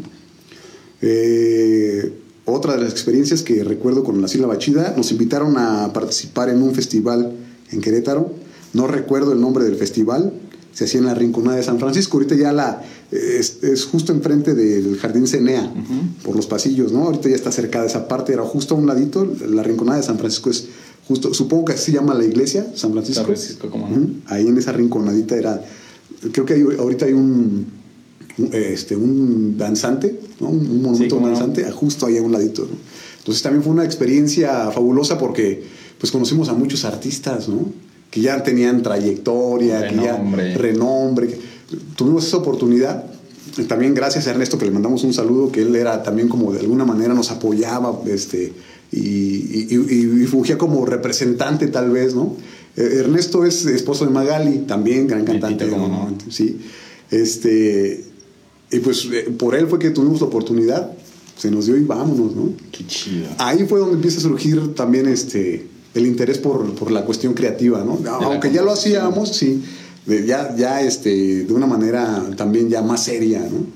[1.02, 2.12] Eh,
[2.44, 6.62] otra de las experiencias que recuerdo con la sílaba chida, nos invitaron a participar en
[6.62, 7.32] un festival
[7.72, 8.32] en Querétaro,
[8.72, 10.32] no recuerdo el nombre del festival,
[10.76, 12.18] se hacía en la Rinconada de San Francisco.
[12.18, 16.22] Ahorita ya la es, es justo enfrente del Jardín Cenea, uh -huh.
[16.22, 17.04] por los pasillos, ¿no?
[17.04, 19.26] Ahorita ya está cerca de esa parte, era justo a un ladito.
[19.48, 20.66] La Rinconada de San Francisco es
[21.08, 23.20] justo, supongo que así se llama la iglesia, San Francisco.
[23.20, 23.96] San Francisco, ¿cómo no?
[23.96, 24.14] Uh -huh.
[24.26, 25.64] Ahí en esa rinconadita era.
[26.30, 27.86] Creo que hay, ahorita hay un.
[28.52, 30.50] Este, un danzante, ¿no?
[30.50, 31.72] un monumento sí, danzante, no?
[31.72, 32.62] justo ahí a un ladito.
[32.70, 32.76] ¿no?
[33.20, 35.62] Entonces también fue una experiencia fabulosa porque
[35.98, 37.72] pues conocimos a muchos artistas, ¿no?
[38.16, 40.42] Que ya tenían trayectoria, renombre.
[40.42, 41.38] que ya renombre.
[41.96, 43.04] Tuvimos esa oportunidad.
[43.68, 46.60] También gracias a Ernesto, que le mandamos un saludo, que él era también como de
[46.60, 48.54] alguna manera nos apoyaba este,
[48.90, 52.36] y, y, y fungía como representante tal vez, ¿no?
[52.74, 55.66] Ernesto es esposo de Magali, también gran cantante.
[55.66, 56.14] No.
[56.30, 56.58] Sí.
[57.10, 58.02] Este,
[58.70, 60.90] y pues por él fue que tuvimos la oportunidad,
[61.36, 62.48] se nos dio y vámonos, ¿no?
[62.72, 63.26] Qué chido.
[63.36, 67.84] Ahí fue donde empieza a surgir también este, el interés por, por la cuestión creativa,
[67.84, 67.98] ¿no?
[68.22, 69.62] Aunque ya lo hacíamos, sí,
[70.06, 73.66] ya, ya este, de una manera también ya más seria, ¿no?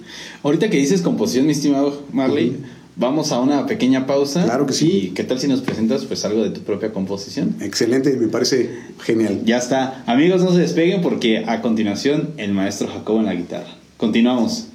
[0.42, 2.66] Ahorita que dices composición, mi estimado Marley, uh -huh.
[2.96, 4.44] vamos a una pequeña pausa.
[4.44, 4.90] Claro que sí.
[4.90, 7.56] ¿Y qué tal si nos presentas pues algo de tu propia composición?
[7.60, 9.42] Excelente, me parece genial.
[9.44, 10.02] Ya está.
[10.06, 13.76] Amigos, no se despeguen porque a continuación el maestro Jacobo en la guitarra.
[13.98, 14.66] Continuamos.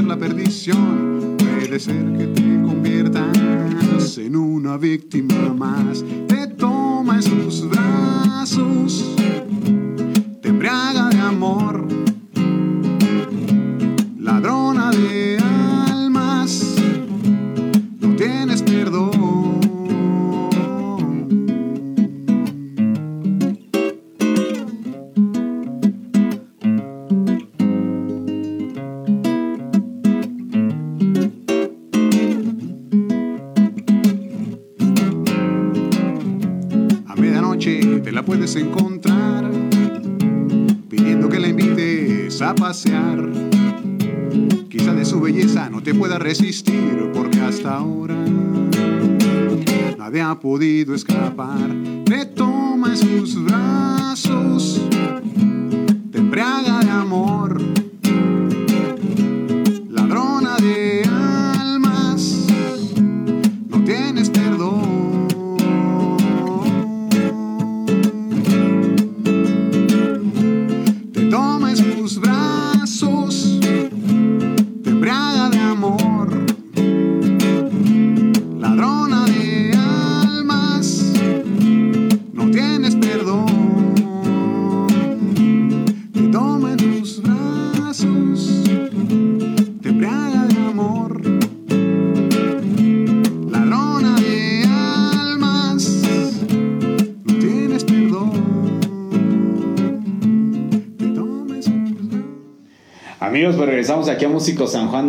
[0.00, 6.02] Ser la perdición, puede ser que te conviertas en una víctima más.
[6.26, 9.14] Te toma en sus brazos,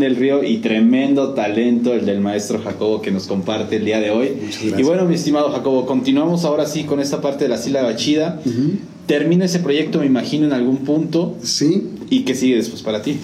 [0.01, 4.11] del Río y tremendo talento el del maestro Jacobo que nos comparte el día de
[4.11, 4.31] hoy.
[4.77, 8.41] Y bueno, mi estimado Jacobo, continuamos ahora sí con esta parte de la sílaba chida.
[9.07, 11.37] Termina ese proyecto, me imagino, en algún punto.
[11.43, 13.17] Sí, ¿Y qué sigue después para ti?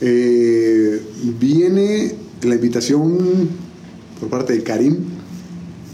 [0.00, 1.02] Eh,
[1.40, 2.12] viene
[2.42, 3.18] la invitación
[4.20, 4.96] por parte de Karim,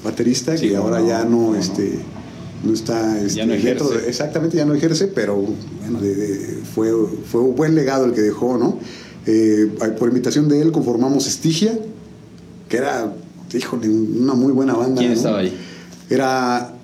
[0.05, 1.57] baterista, Sí, que ahora no, ya no, no.
[1.57, 1.99] este,
[2.65, 3.87] no está este, Ya no ejerce.
[4.09, 5.37] exactamente, ya no ejerce, pero
[5.81, 6.91] bueno, de- de- fue,
[7.31, 8.79] fue un buen legado el que dejó, ¿no?
[9.27, 11.79] Eh, por invitación de él conformamos Estigia,
[12.69, 13.13] que era,
[13.53, 15.01] híjole, una muy buena banda.
[15.01, 15.17] ¿Quién ¿no?
[15.17, 15.57] estaba ahí?
[16.11, 16.75] Era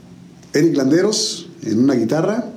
[0.53, 2.53] Eric Landeros en una guitarra,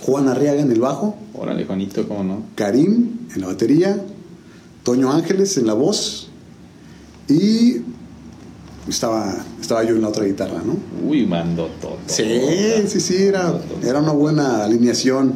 [0.00, 2.42] Juan Arriaga en el bajo, Órale, Juanito, ¿cómo no?
[2.54, 4.02] Karim en la batería,
[4.82, 6.28] Toño Ángeles en la voz
[7.28, 7.82] y
[8.88, 10.76] estaba, estaba yo en la otra guitarra, ¿no?
[11.06, 11.98] Uy, mando todo.
[12.06, 12.24] Sí,
[12.86, 15.34] sí, sí, era, era una buena alineación.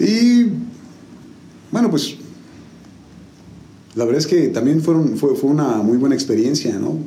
[0.00, 0.46] Y
[1.70, 2.16] bueno, pues
[3.94, 6.98] la verdad es que también fueron, fue, fue una muy buena experiencia, ¿no?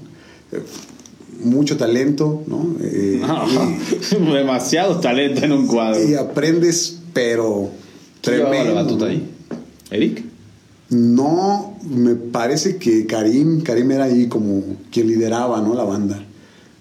[0.52, 0.62] Eh,
[1.44, 2.76] Mucho talento, ¿no?
[2.82, 3.22] Eh,
[4.34, 6.02] Demasiado talento en un cuadro.
[6.08, 7.70] y, aprendes, pero
[8.22, 8.76] ¿Quién llevaba tremendo.
[8.76, 9.12] la batuta ¿no?
[9.12, 9.30] ahí?
[9.92, 10.24] ¿Eric?
[10.90, 15.74] No, me parece que Karim, Karim era ahí como quien lideraba, ¿no?
[15.74, 16.24] La banda.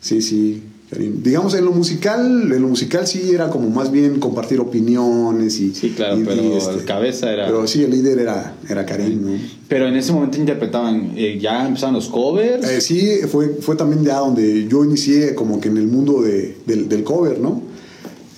[0.00, 0.62] Sí, sí.
[0.98, 5.74] Digamos, en lo musical, en lo musical sí era como más bien compartir opiniones y...
[5.74, 7.46] Sí, claro, y- pero y, este, el cabeza era...
[7.46, 9.38] Pero sí, el líder era, era Karim, ¿no?
[9.68, 12.68] Pero en ese momento interpretaban, eh, ya empezaban los covers.
[12.68, 16.59] Eh, sí, fue, fue también ya donde yo inicié como que en el mundo de-
[16.66, 17.62] del, del cover, ¿no?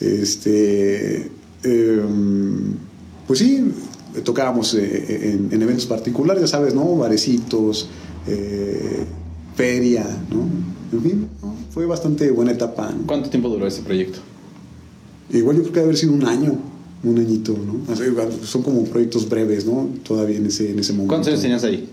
[0.00, 1.30] Este,
[1.64, 2.74] em,
[3.26, 3.64] pues sí,
[4.22, 6.96] tocábamos eh, en, en eventos particulares, ya sabes, ¿no?
[6.96, 7.88] Barecitos,
[8.28, 9.04] eh,
[9.56, 10.42] feria, ¿no?
[10.96, 11.53] En fin, ¿no?
[11.74, 12.90] Fue bastante buena etapa.
[12.96, 13.04] ¿no?
[13.06, 14.20] ¿Cuánto tiempo duró ese proyecto?
[15.30, 16.56] Igual yo creo que debe haber sido un año,
[17.02, 17.92] un añito, ¿no?
[17.92, 18.06] O sea,
[18.44, 19.88] son como proyectos breves, ¿no?
[20.06, 21.08] Todavía en ese, en ese momento.
[21.14, 21.88] ¿Cuántos años tenías ahí?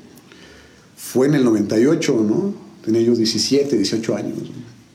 [0.96, 2.54] Fue en el 98, ¿no?
[2.86, 4.38] Tenía yo 17, 18 años.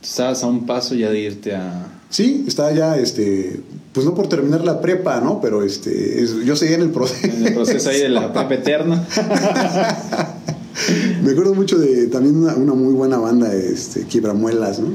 [0.03, 1.92] Estabas a un paso ya de irte a...
[2.09, 3.61] Sí, estaba ya, este,
[3.92, 5.40] pues no por terminar la prepa, ¿no?
[5.40, 7.27] Pero este, es- yo seguía en el proceso.
[7.27, 9.05] En el proceso ahí de la prepa eterna.
[11.24, 14.88] Me acuerdo mucho de también una, una muy buena banda, este, Quiebramuelas, ¿no?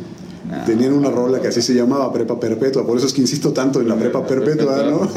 [0.51, 0.63] Ah.
[0.65, 3.79] Tenían una rola que así se llamaba Prepa Perpetua, por eso es que insisto tanto
[3.79, 5.09] en la Prepa Perpetua, ¿no?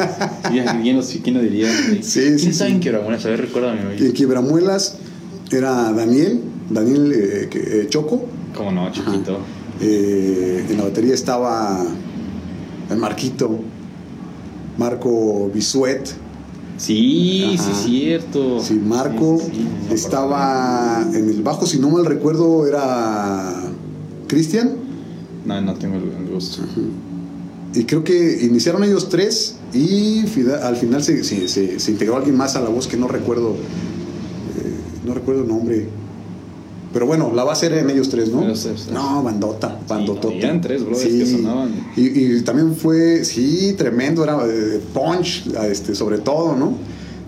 [0.51, 1.69] ¿Quién, quién lo- diría?
[2.03, 2.77] Sí, ¿Quién sí, sabe sí.
[2.77, 3.03] en?
[3.03, 3.81] Bueno, a ver, recuérdame.
[3.99, 4.13] Y.
[4.13, 4.97] Quiebramuelas
[5.51, 8.27] era Daniel, Daniel eh, eh, Choco.
[8.57, 9.39] ¿Cómo no, chiquito?
[9.81, 11.85] Eh, en la batería estaba
[12.91, 13.59] el Marquito,
[14.79, 16.24] Marco Bisuet.
[16.77, 17.75] Sí, Ajá.
[17.75, 18.61] sí, cierto.
[18.61, 23.71] Sí, Marco Sí, sí, sí, me estaba en el bajo, si no mal recuerdo, era
[24.27, 24.77] Cristian.
[25.45, 26.63] No, no tengo el gusto.
[27.75, 30.21] Y creo que iniciaron ellos tres y
[30.63, 34.75] al final se, se, se, integró alguien más a la voz que no recuerdo, eh,
[35.05, 35.89] no recuerdo el nombre.
[36.95, 38.41] Pero bueno, la base era en ellos tres, ¿no?
[38.93, 40.33] No, bandota, bandotota.
[40.35, 41.71] eran tres brothers que sonaban.
[41.97, 46.79] Y, y, también fue, sí, tremendo, era eh, punch, este, sobre todo, ¿no?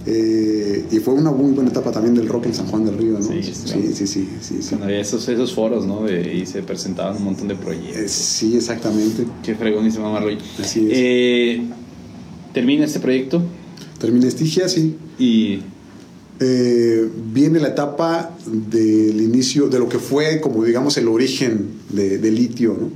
[0.06, 3.18] Eh, y fue una muy buena etapa también del rock en San Juan del Río,
[3.18, 3.22] ¿no?
[3.22, 4.28] Sí, sí, sí.
[4.40, 6.08] sí, Cuando había esos, esos foros, ¿no?
[6.08, 7.96] y se presentaban un montón de proyectos.
[7.96, 9.26] Eh, sí, exactamente.
[9.42, 10.38] Qué fregón dice Mamá Roy.
[10.60, 11.60] Así es.
[12.52, 13.42] ¿Termina este proyecto?
[13.98, 14.96] Termina Estigia, sí.
[15.18, 15.58] Y
[16.38, 22.30] eh, viene la etapa del inicio, de lo que fue como digamos el origen de,
[22.30, 22.90] litio, ¿no?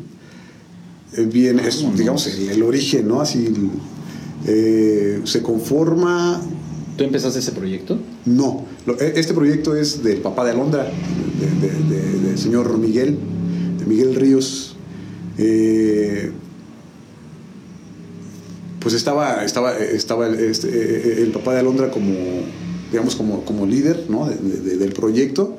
[1.16, 3.22] Eh, viene, es, digamos, el, origen, ¿no?
[3.22, 3.48] Así
[4.46, 6.42] eh, se conforma.
[6.98, 7.98] ¿Tú empezaste ese proyecto?
[8.26, 8.66] No,
[9.00, 10.90] e, este proyecto es del papá de Alondra,
[11.40, 13.16] del señor Miguel,
[13.78, 14.76] de Miguel Ríos.
[18.80, 22.12] pues estaba, estaba, estaba este, el papá de Alondra como
[22.90, 24.26] digamos, como, como líder ¿no?
[24.26, 25.56] del proyecto.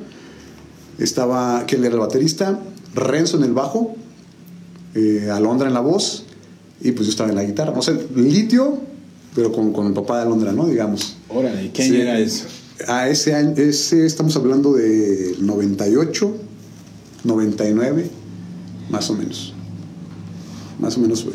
[0.99, 2.59] Estaba él era el baterista,
[2.93, 3.95] Renzo en el bajo,
[4.93, 6.25] eh, Alondra en la voz
[6.81, 7.73] y pues yo estaba en la guitarra.
[7.73, 8.79] No sé, litio,
[9.33, 10.67] pero con, con el papá de Alondra, ¿no?
[10.67, 11.17] Digamos.
[11.29, 12.45] Órale, ¿qué año era eso?
[12.87, 16.35] A ese año, ese estamos hablando de 98,
[17.23, 18.09] 99,
[18.89, 19.53] más o menos.
[20.79, 21.25] Más o menos.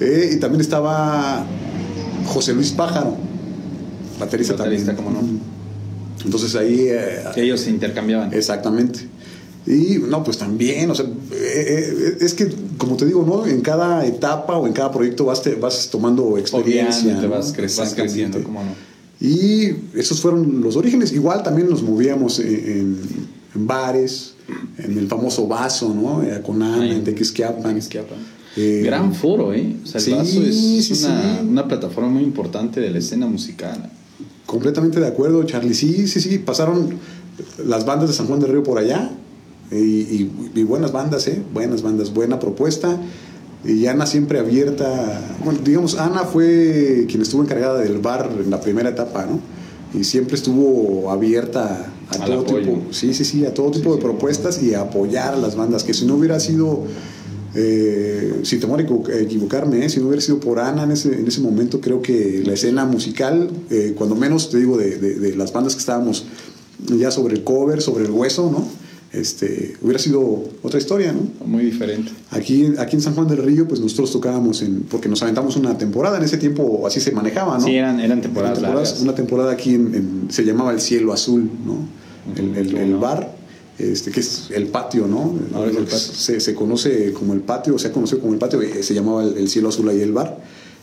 [0.00, 1.44] Eh, y también estaba
[2.26, 3.31] José Luis Pájaro
[4.24, 5.20] baterista, baterista como no.
[6.24, 6.88] Entonces ahí...
[6.88, 8.32] Eh, ellos se intercambiaban.
[8.32, 9.00] Exactamente.
[9.66, 13.46] Y no, pues también, o sea, eh, eh, es que, como te digo, ¿no?
[13.46, 17.20] En cada etapa o en cada proyecto vas, te, vas tomando experiencia.
[17.20, 18.70] Te vas, creciendo, ¿cómo no?
[19.20, 21.12] Y esos fueron los orígenes.
[21.12, 22.98] Igual también nos movíamos en,
[23.54, 24.34] bares,
[24.78, 26.22] en el famoso vaso, ¿no?
[26.42, 27.80] Con Ana, en Tequisquiapan.
[28.56, 29.76] Gran foro, ¿eh?
[29.84, 33.92] O sea, el vaso es una, una plataforma muy importante de la escena musical.
[34.52, 35.72] Completamente de acuerdo, Charlie.
[35.72, 36.36] Sí, sí, sí.
[36.36, 36.98] Pasaron
[37.64, 39.10] las bandas de San Juan del Río por allá.
[39.70, 40.24] Y,
[40.64, 41.42] buenas bandas, ¿eh?
[41.54, 43.00] Buenas bandas, buena propuesta.
[43.64, 45.22] Y Ana siempre abierta.
[45.42, 49.40] Bueno, digamos, Ana fue quien estuvo encargada del bar en la primera etapa, ¿no?
[49.98, 52.82] Y siempre estuvo abierta a todo tipo.
[52.90, 55.82] Sí, sí, sí, a todo tipo de propuestas y a apoyar a las bandas.
[55.82, 56.84] Que si no hubiera sido
[57.54, 59.88] eh, sin temor a equivocarme, ¿eh?
[59.88, 62.86] si no hubiera sido por Ana en ese, en ese momento, creo que la escena
[62.86, 66.24] musical, eh, cuando menos te digo de, de, las bandas que estábamos
[66.78, 68.66] ya sobre el cover, sobre el hueso, ¿no?
[69.12, 71.46] Este, hubiera sido otra historia, ¿no?
[71.46, 72.10] Muy diferente.
[72.30, 75.76] Aquí, aquí en San Juan del Río, pues nosotros tocábamos, en, porque nos aventamos una
[75.76, 77.64] temporada, en ese tiempo así se manejaba, ¿no?
[77.64, 81.86] Sí, eran, eran temporadas, Una temporada aquí en, se llamaba El Cielo Azul, ¿no?
[82.34, 83.41] El, el, el bar
[83.82, 85.34] este, que es el patio, ¿no?
[85.90, 89.48] Se, conoce como el patio, se ha conocido como el patio, eh, se llamaba el,
[89.48, 90.38] Cielo Azul ahí el bar.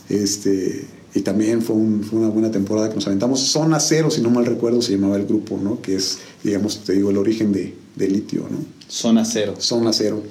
[0.10, 0.86] Este,
[1.16, 3.40] y también fue, una buena temporada que nos aventamos.
[3.40, 5.82] Zona Cero, si no mal recuerdo, se llamaba el grupo, ¿no?
[5.82, 8.58] Que es, digamos, te digo, el origen de, litio, ¿no?
[8.88, 9.56] Zona Cero.
[9.60, 10.22] Zona Cero,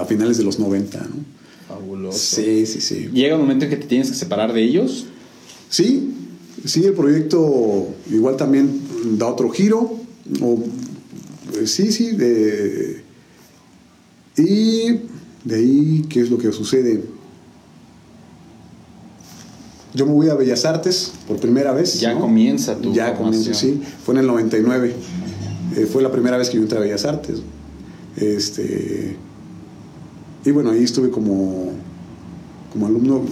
[0.00, 1.38] a finales de los 90, ¿no?
[1.68, 2.18] Fabuloso.
[2.18, 3.10] Sí, sí, sí.
[3.12, 5.06] ¿Llega un momento en que te tienes que separar de ellos?
[5.68, 6.14] Sí,
[6.64, 8.80] sí, el proyecto igual también
[9.18, 9.98] da otro giro,
[10.40, 10.64] o
[11.64, 12.12] sí, sí.
[12.12, 13.02] De,
[14.36, 15.00] y
[15.44, 17.02] de ahí, ¿qué es lo que sucede?
[19.94, 21.98] Yo me voy a Bellas Artes por primera vez.
[22.00, 23.80] Ya comienza tu Ya comienza, sí.
[24.04, 24.94] Fue en el 99.
[25.76, 27.42] Eh, fue la primera vez que yo entré a Bellas Artes.
[28.16, 29.16] Este,
[30.44, 31.72] y bueno, ahí estuve como,
[32.72, 33.24] como alumno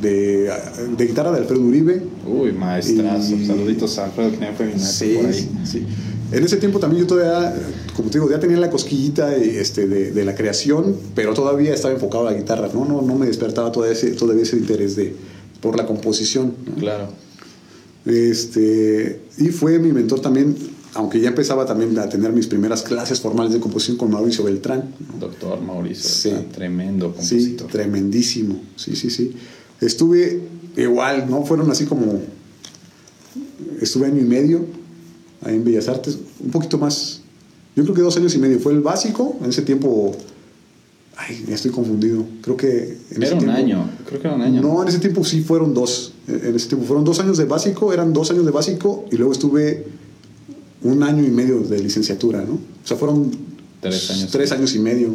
[0.00, 0.52] de,
[0.96, 2.02] de guitarra de Alfredo Uribe.
[2.26, 3.36] Uy, maestrazo.
[3.46, 5.50] Saluditos a Alfredo, que fue sí, por ahí.
[5.64, 5.86] Sí.
[6.34, 7.54] En ese tiempo también yo todavía,
[7.94, 12.26] como te digo, ya tenía la cosquillita este, de, la creación, pero todavía estaba enfocado
[12.26, 12.84] a la guitarra, ¿no?
[12.84, 15.14] No, no me despertaba todavía ese, todavía ese interés de,
[15.60, 16.54] por la composición.
[16.80, 17.08] Claro.
[18.04, 20.56] Este, y fue mi mentor también,
[20.94, 24.92] aunque ya empezaba también a tener mis primeras clases formales de composición con Mauricio Beltrán.
[25.20, 26.46] Doctor Mauricio, sí.
[26.52, 27.68] tremendo compositor.
[27.68, 29.36] Sí, tremendísimo, sí, sí, sí.
[29.80, 30.40] Estuve
[30.76, 31.44] igual, ¿no?
[31.44, 32.20] Fueron así como,
[33.80, 34.83] estuve año y medio
[35.46, 37.20] en Bellas Artes, un poquito más,
[37.76, 38.58] yo creo que dos años y medio.
[38.60, 40.14] Fue el básico, en ese tiempo,
[41.16, 42.98] ay, ya estoy confundido, creo que...
[43.10, 44.62] En era un año, creo que era un año.
[44.62, 47.92] No, en ese tiempo sí fueron dos, en ese tiempo fueron dos años de básico,
[47.92, 49.86] eran dos años de básico y luego estuve
[50.82, 52.54] un año y medio de licenciatura, ¿no?
[52.54, 53.30] O sea, fueron
[53.80, 55.14] tres años, tres años y medio.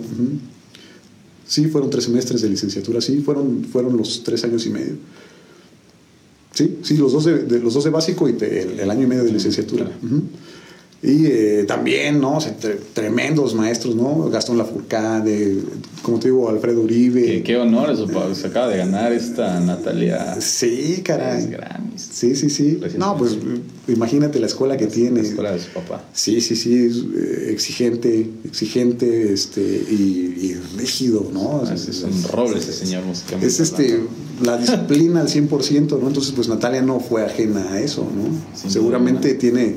[1.47, 4.95] Sí, fueron tres semestres de licenciatura, sí, fueron, fueron los tres años y medio.
[6.59, 9.31] Sí, sí, los dos de, los dos de básico y el, año y medio de
[9.31, 9.89] licenciatura.
[11.01, 12.35] Y eh, también, ¿no?
[12.37, 14.29] O sea, tre- tremendos maestros, ¿no?
[14.29, 15.59] Gastón Lafourcade,
[16.01, 17.25] como te digo, Alfredo Uribe.
[17.25, 18.05] Qué, qué honor eso.
[18.35, 20.35] Se acaba de ganar esta Natalia.
[20.41, 21.45] Sí, caray.
[21.47, 22.01] Grammys.
[22.11, 22.81] Sí, sí, sí.
[22.97, 23.37] No, pues
[23.87, 25.21] imagínate la escuela que tiene.
[25.21, 26.03] La escuela de su papá.
[26.13, 31.63] Sí, sí, sí, es eh, exigente, exigente este, y, y rígido, ¿no?
[31.65, 34.01] Ah, Es un roble ese señor musicalmente Es este,
[34.43, 36.07] la disciplina al 100%, ¿no?
[36.09, 38.57] Entonces, pues Natalia no fue ajena a eso, ¿no?
[38.59, 39.75] Sin Seguramente tiene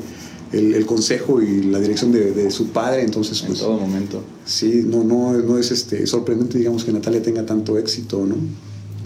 [0.53, 4.23] el, el consejo y la dirección de, de su padre, entonces, En pues todo momento.
[4.45, 8.37] sí, no, no, no es este, sorprendente, digamos, que Natalia tenga tanto éxito, ¿no?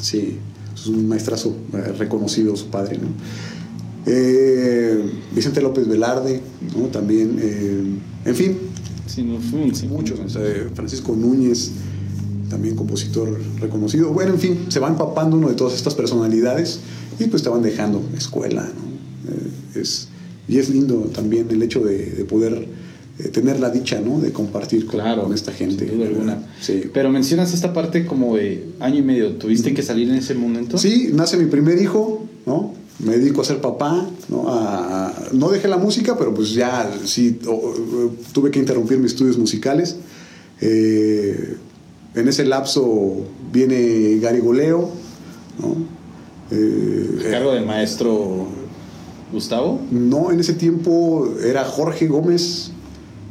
[0.00, 0.38] Sí,
[0.74, 3.08] es un maestrazo eh, reconocido su padre, ¿no?
[4.06, 5.02] Eh,
[5.34, 6.40] Vicente López Velarde,
[6.76, 6.84] ¿no?
[6.86, 7.82] También, eh,
[8.24, 8.56] en fin,
[9.06, 10.42] Sí, no, fue sí, muchos, un- o sea,
[10.74, 11.70] Francisco Núñez,
[12.50, 14.12] también compositor reconocido.
[14.12, 16.80] Bueno, en fin, se va empapando uno de todas estas personalidades
[17.18, 19.32] y pues te van dejando escuela, ¿no?
[19.32, 20.08] Eh, es,
[20.48, 22.66] y es lindo también el hecho de, de poder
[23.18, 24.20] eh, tener la dicha, ¿no?
[24.20, 25.86] De compartir con, Claro, con esta gente.
[25.88, 26.38] sin duda alguna.
[26.60, 26.82] Sí.
[26.92, 29.32] Pero mencionas esta parte como de año y medio.
[29.36, 30.78] ¿Tuviste que salir en ese momento?
[30.78, 32.74] Sí, nace mi primer hijo, ¿no?
[32.98, 34.48] Me dedico a ser papá, ¿no?
[34.48, 37.74] A- a- no dejé la música, pero pues ya sí o-
[38.32, 39.96] tuve que interrumpir mis estudios musicales.
[40.60, 41.56] Eh,
[42.14, 44.90] en ese lapso viene Gary Goleo,
[45.60, 45.76] ¿no?
[46.50, 48.46] Eh, ¿A cargo del maestro
[49.32, 49.80] Gustavo?
[49.90, 52.70] no, en ese tiempo era Jorge Gómez,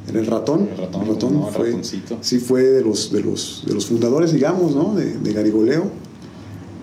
[0.09, 0.69] era el ratón.
[0.71, 2.17] El ratón, no, el fue- ratoncito.
[2.21, 4.93] Sí, fue de los, de los, de los fundadores, digamos, ¿no?
[4.93, 5.89] De, de Garigoleo.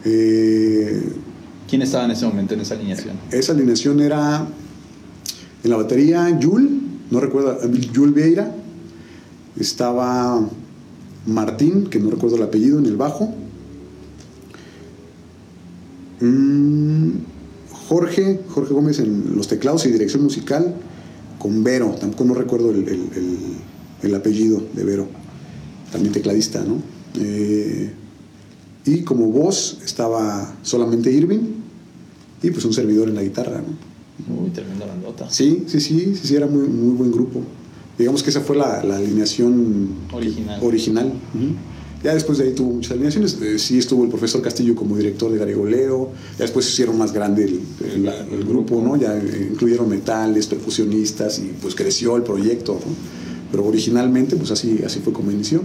[0.05, 1.13] Eh,
[1.69, 3.17] ¿Quién estaba en ese momento en esa alineación?
[3.31, 4.47] esa alineación era
[5.63, 8.55] en la batería Yul, no recuerdo, Yul Vieira.
[9.59, 10.41] Estaba
[11.27, 13.33] Martín, que no recuerdo el apellido, en el bajo.
[16.21, 17.11] Mm,
[17.97, 20.75] Jorge, Jorge Gómez en los teclados y dirección musical,
[21.39, 23.39] con Vero, tampoco no recuerdo el, el- el-
[24.09, 25.09] el apellido de Vero,
[25.93, 26.79] también tecladista, ¿no?
[27.21, 27.93] Eh,
[28.87, 31.41] y como voz estaba solamente Irving
[32.43, 34.43] y pues un servidor en la guitarra, ¿no?
[34.43, 35.29] Uy, tremenda bandota.
[35.31, 37.41] Sí, sí, sí, sí, sí, era muy, muy buen grupo.
[37.99, 40.59] Digamos que esa fue la, la alineación Original.
[40.63, 41.13] original.
[42.03, 43.39] Ya después de ahí tuvo muchas alineaciones.
[43.41, 46.11] Eh, sí estuvo el profesor Castillo como director de Garigoleo.
[46.39, 48.83] Ya después se hicieron más grande el, grupo.
[48.83, 48.97] ¿no?
[48.97, 52.95] Ya eh, incluyeron metales, percusionistas y pues creció el proyecto, ¿no?
[53.51, 55.61] Pero originalmente pues así, así fue como inició.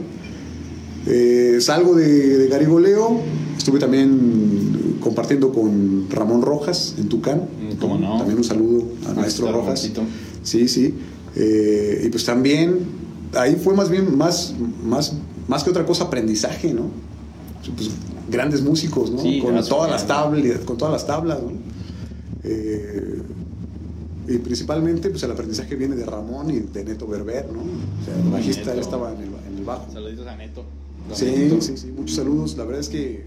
[1.07, 3.21] Eh, salgo de, de Garigoleo,
[3.57, 7.39] estuve también compartiendo con Ramón Rojas en Tucán.
[7.39, 8.17] Mm, cómo no.
[8.17, 9.89] También un saludo al Ah, maestro Rojas.
[10.43, 10.93] Sí, sí.
[11.35, 12.79] Eh, y pues también,
[13.33, 15.13] ahí fue más bien, más, más,
[15.47, 16.89] más que otra cosa, aprendizaje, ¿no?
[17.75, 17.89] Pues,
[18.29, 19.21] grandes músicos, ¿no?
[19.21, 21.51] Sí, con, todas las tablas, con todas las tablas, ¿no?
[22.43, 23.21] Eh,
[24.27, 27.59] y principalmente, pues el aprendizaje viene de Ramón y de Neto Berber, ¿no?
[27.61, 29.91] O sea, el bajista, él estaba en el, en el bajo.
[29.91, 30.65] Saluditos a Neto.
[31.13, 32.57] Sí, sí, sí, muchos saludos.
[32.57, 33.23] La verdad es que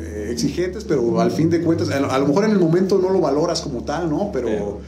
[0.00, 2.98] eh, exigentes, pero al fin de cuentas, a lo, a lo mejor en el momento
[2.98, 4.30] no lo valoras como tal, ¿no?
[4.32, 4.80] Pero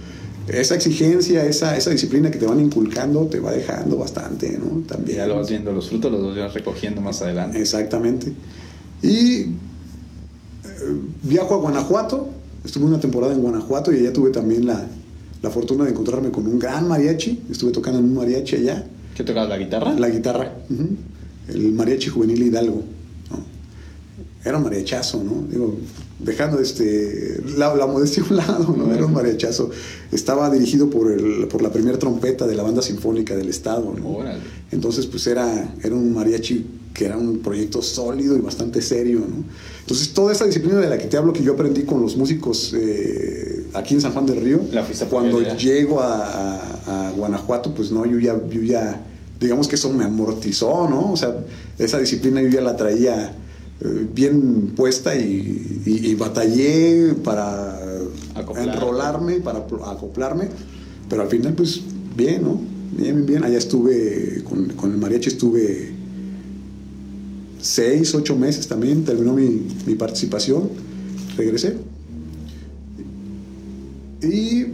[0.49, 4.83] esa exigencia, esa, esa disciplina que te van inculcando, te va dejando bastante, ¿no?
[4.87, 5.19] También.
[5.19, 7.61] ya lo vas viendo, los frutos los vas recogiendo más adelante.
[7.61, 8.33] Exactamente.
[9.03, 9.49] Y eh,
[11.23, 12.29] viajo a Guanajuato,
[12.65, 14.85] estuve una temporada en Guanajuato y allá tuve también la,
[15.43, 17.45] la fortuna de encontrarme con un gran mariachi.
[17.51, 18.87] Estuve tocando en un mariachi allá.
[19.15, 19.93] ¿Qué tocabas la guitarra?
[19.93, 20.53] La guitarra,
[21.49, 22.83] el mariachi juvenil Hidalgo.
[23.31, 23.45] ¿no?
[24.45, 25.47] Era un mariachazo, ¿no?
[25.49, 25.77] Digo,
[26.25, 28.95] dejando este, la, la modestia a un lado, ¿no?
[28.95, 29.71] Era un mariachazo.
[30.13, 34.09] Estaba dirigido por, el, por la primera trompeta de la banda sinfónica del Estado, ¿no?
[34.19, 34.39] Órale.
[34.71, 39.45] Entonces, pues era, era un mariachi que era un proyecto sólido y bastante serio, ¿no?
[39.81, 42.73] Entonces, toda esa disciplina de la que te hablo que yo aprendí con los músicos
[42.77, 47.91] eh, aquí en San Juan del Río, La cuando llego a, a- a Guanajuato, pues
[47.91, 49.05] no, yo ya, yo ya,
[49.41, 51.13] digamos que eso me amortizó, ¿no?
[51.13, 51.35] O sea,
[51.79, 53.35] esa disciplina yo ya la traía
[54.15, 57.79] bien puesta y, y- y batallé para
[58.57, 60.49] enrolarme, para pl- acoplarme,
[61.09, 61.81] pero al final, pues
[62.17, 62.61] bien, ¿no?
[62.97, 63.45] Bien, bien, bien.
[63.45, 65.91] Allá estuve, con, con el mariachi estuve
[67.61, 70.69] seis, ocho meses también, terminó mi, mi participación,
[71.37, 71.77] regresé.
[74.23, 74.67] Y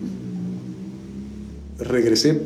[1.79, 2.41] regresé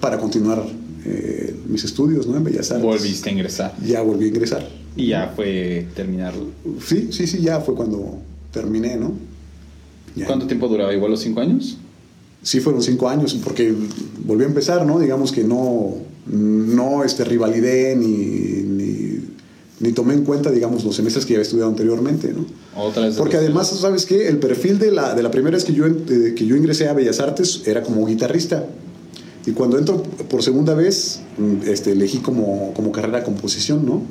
[0.00, 0.64] para continuar
[1.04, 2.36] eh, mis estudios ¿no?
[2.36, 2.84] en Bellas Artes.
[2.84, 3.74] Volviste a ingresar.
[3.84, 4.68] Ya volví a ingresar.
[4.98, 6.46] Y ya fue terminarlo.
[6.84, 8.18] Sí, sí, sí, ya fue cuando
[8.52, 9.12] terminé, ¿no?
[10.16, 10.26] Ya.
[10.26, 10.92] ¿Cuánto tiempo duraba?
[10.92, 11.78] ¿Igual los cinco años?
[12.42, 13.72] Sí, fueron cinco años, porque
[14.24, 14.98] volví a empezar, ¿no?
[14.98, 15.94] Digamos que no,
[16.26, 19.20] no este, rivalidé ni, ni,
[19.78, 22.44] ni tomé en cuenta, digamos, los semestres que ya había estudiado anteriormente, ¿no?
[22.76, 23.14] Otra vez.
[23.14, 24.26] Porque además, ¿sabes qué?
[24.26, 26.92] El perfil de la, de la primera vez que yo, eh, que yo ingresé a
[26.92, 28.66] Bellas Artes era como guitarrista.
[29.46, 34.02] Y cuando entro por segunda vez, mm, este, elegí como, como carrera composición, ¿no?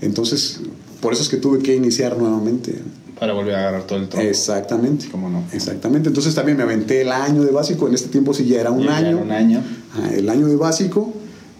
[0.00, 0.60] Entonces,
[1.00, 2.78] por eso es que tuve que iniciar nuevamente.
[3.18, 4.26] Para volver a agarrar todo el tronco.
[4.26, 5.08] Exactamente.
[5.10, 5.42] ¿Cómo no?
[5.52, 6.08] Exactamente.
[6.08, 7.88] Entonces también me aventé el año de básico.
[7.88, 9.08] En este tiempo sí ya era un Ya año.
[9.08, 9.62] era un año.
[9.92, 11.12] Ajá, el año de básico.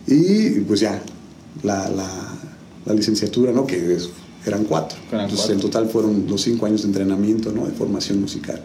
[0.07, 1.03] Y pues ya,
[1.65, 2.09] la, la,
[2.87, 3.67] la licenciatura, ¿no?
[3.67, 4.09] Que es-
[4.47, 4.97] eran cuatro.
[5.09, 5.55] Eran Entonces cuatro.
[5.55, 7.67] en total fueron los cinco años de entrenamiento, ¿no?
[7.67, 8.63] De formación musical.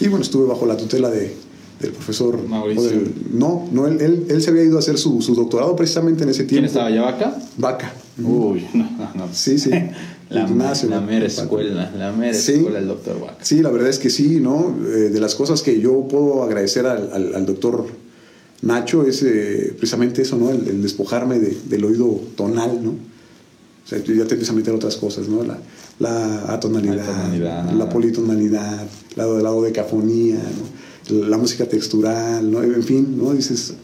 [0.00, 1.36] Y bueno, estuve bajo la tutela de,
[1.82, 2.38] del profesor...
[2.48, 2.82] Mauricio.
[2.90, 6.22] del- no, no él, él, él se había ido a hacer su, su doctorado precisamente
[6.22, 6.52] en ese tiempo.
[6.52, 7.36] ¿Quién estaba allá acá?
[7.58, 7.92] Vaca.
[8.22, 9.28] Uy, no, no.
[9.32, 9.70] Sí, sí.
[10.30, 11.42] La, Ignacio, la mera Vaca.
[11.42, 12.52] escuela, la mera Sí.
[12.52, 13.36] escuela del doctor Vaca.
[13.42, 14.74] Sí, la verdad es que sí, ¿no?
[14.86, 17.86] Eh, de las cosas que yo puedo agradecer al, al- al doctor
[18.62, 20.50] Nacho es eh, precisamente eso, ¿no?
[20.50, 22.90] El, el despojarme de- del oído tonal, ¿no?
[22.90, 25.42] O sea, tú ya te empiezas a meter otras cosas, ¿no?
[25.42, 25.58] La,
[25.98, 27.72] la atonalidad, Atonalidad.
[27.72, 30.82] la politonalidad, la, la dodecafonía, ¿no?
[31.10, 32.62] La música textural, ¿no?
[32.62, 33.32] En fin, ¿no?
[33.32, 33.74] Dices...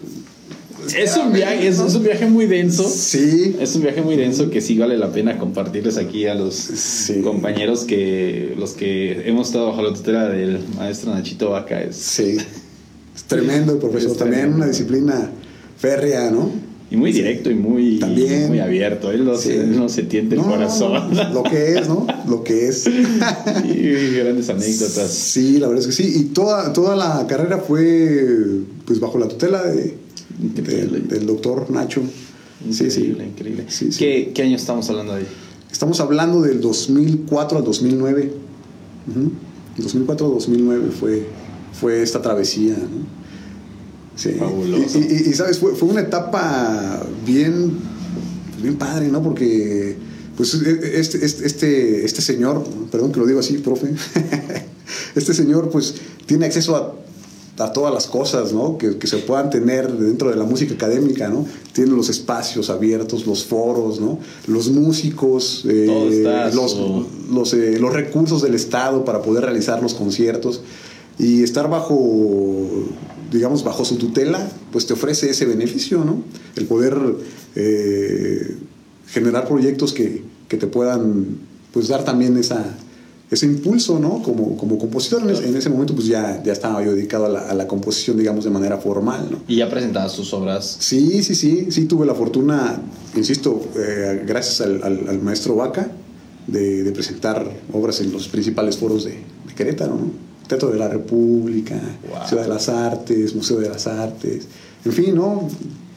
[0.97, 2.89] Es un viaje, es, es un viaje muy denso.
[2.89, 6.55] Sí, Es un viaje muy denso que sí vale la pena compartirles aquí a los
[6.55, 7.21] Sí.
[7.21, 11.83] compañeros que los que hemos estado bajo la tutela del maestro Nachito Vaca.
[11.83, 12.39] Es, sí.
[13.15, 14.13] Es tremendo el profesor.
[14.13, 15.31] Es También una disciplina
[15.77, 16.51] férrea, ¿no?
[16.91, 18.49] Y muy directo y muy, También.
[18.49, 19.11] muy abierto.
[19.11, 19.49] Él no, Sí.
[19.49, 21.11] se, él no se tiente el No, corazón.
[21.35, 22.07] lo que es, ¿no?
[22.29, 22.87] Lo que es.
[23.65, 25.11] y grandes anécdotas.
[25.11, 26.13] Sí, la verdad es que sí.
[26.17, 28.27] Y toda, toda la carrera fue
[28.87, 29.95] pues bajo la tutela de,
[30.43, 31.01] Increíble.
[31.01, 32.01] de- del doctor Nacho.
[32.71, 33.01] Sí, sí.
[33.01, 33.65] Increíble, increíble.
[33.69, 33.91] Sí.
[33.99, 35.27] ¿Qué, ¿Qué año estamos hablando ahí?
[35.71, 38.33] Estamos hablando del 2004 al 2009.
[39.11, 39.31] Ujú.
[39.77, 41.23] 2004 al 2009 fue,
[41.79, 42.75] fue esta travesía.
[42.75, 43.18] ¿no?
[44.19, 44.33] Sí.
[44.33, 44.99] Fabuloso.
[44.99, 47.73] Y, y- y, sabes, fue, fue una etapa bien,
[48.61, 49.23] bien padre, ¿no?
[49.23, 49.97] Porque
[50.37, 53.95] pues e- este, este, este, este señor, perdón que lo digo así, profe,
[55.15, 55.95] este señor pues
[56.27, 56.95] tiene acceso a,
[57.65, 58.77] a todas las cosas, ¿no?
[58.79, 61.47] Que, que se puedan tener dentro de la música académica, ¿no?
[61.73, 64.19] Tiene los espacios abiertos, los foros, ¿no?
[64.47, 66.77] Los músicos, eh, los,
[67.31, 70.61] los, eh, los recursos del Estado para poder realizar los conciertos
[71.19, 72.69] y estar bajo,
[73.33, 76.23] digamos, bajo su tutela, pues te ofrece ese beneficio, ¿no?
[76.57, 76.97] El poder
[77.57, 78.57] eh,
[79.09, 81.27] generar proyectos que, que te puedan,
[81.73, 82.65] pues, dar también esa,
[83.31, 84.23] ese impulso, ¿no?
[84.23, 87.29] Como, como compositor, en ese, en ese momento, pues ya, ya estaba yo dedicado a
[87.29, 89.39] la, a la composición, digamos, de manera formal, ¿no?
[89.49, 90.77] Y ya presentabas tus obras.
[90.81, 92.81] Sí, sí, sí, sí tuve la fortuna,
[93.17, 95.91] insisto, eh, gracias al, al- al maestro Vaca,
[96.47, 99.11] de, de presentar obras en los principales foros de,
[99.49, 100.28] de Querétaro, ¿no?
[100.49, 101.75] Teatro de la República,
[102.09, 102.27] Wow.
[102.29, 104.47] Ciudad de las Artes, Museo de las Artes,
[104.85, 105.49] en fin, ¿no?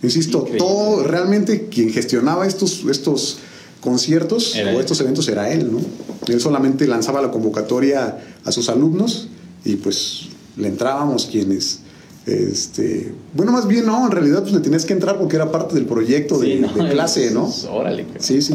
[0.03, 0.59] Insisto, Increíble.
[0.59, 3.37] todo, realmente quien gestionaba estos, estos
[3.79, 4.79] conciertos Era o él.
[4.81, 5.79] estos eventos era él, ¿no?
[6.27, 9.27] Él solamente lanzaba la convocatoria a sus alumnos
[9.65, 10.27] y pues
[10.57, 11.79] le entrábamos quienes,
[12.25, 15.75] este, bueno, más bien no, en realidad pues le tenías que entrar porque era parte
[15.75, 16.73] del proyecto de, ¿no?
[16.89, 17.47] clase, ¿no?
[17.47, 18.05] Es- Órale.
[18.05, 18.53] qué Sí, sí.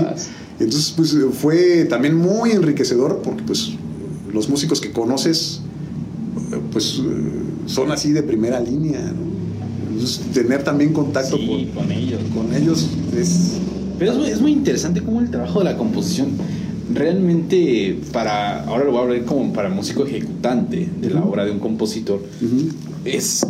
[0.59, 3.71] Entonces, pues fue también muy enriquecedor porque pues
[4.33, 5.61] los músicos que conoces,
[6.73, 9.37] pues eh, son así de primera línea, ¿no?
[9.91, 12.21] Entonces, tener también contacto Sí, con ellos.
[12.35, 12.87] con, ellos
[13.17, 13.59] es...
[13.99, 16.33] Pero es muy, es muy interesante cómo el trabajo de la composición
[16.93, 21.51] realmente para, ahora lo voy a hablar como para músico ejecutante de la obra de
[21.51, 22.23] un compositor,
[23.05, 23.47] es,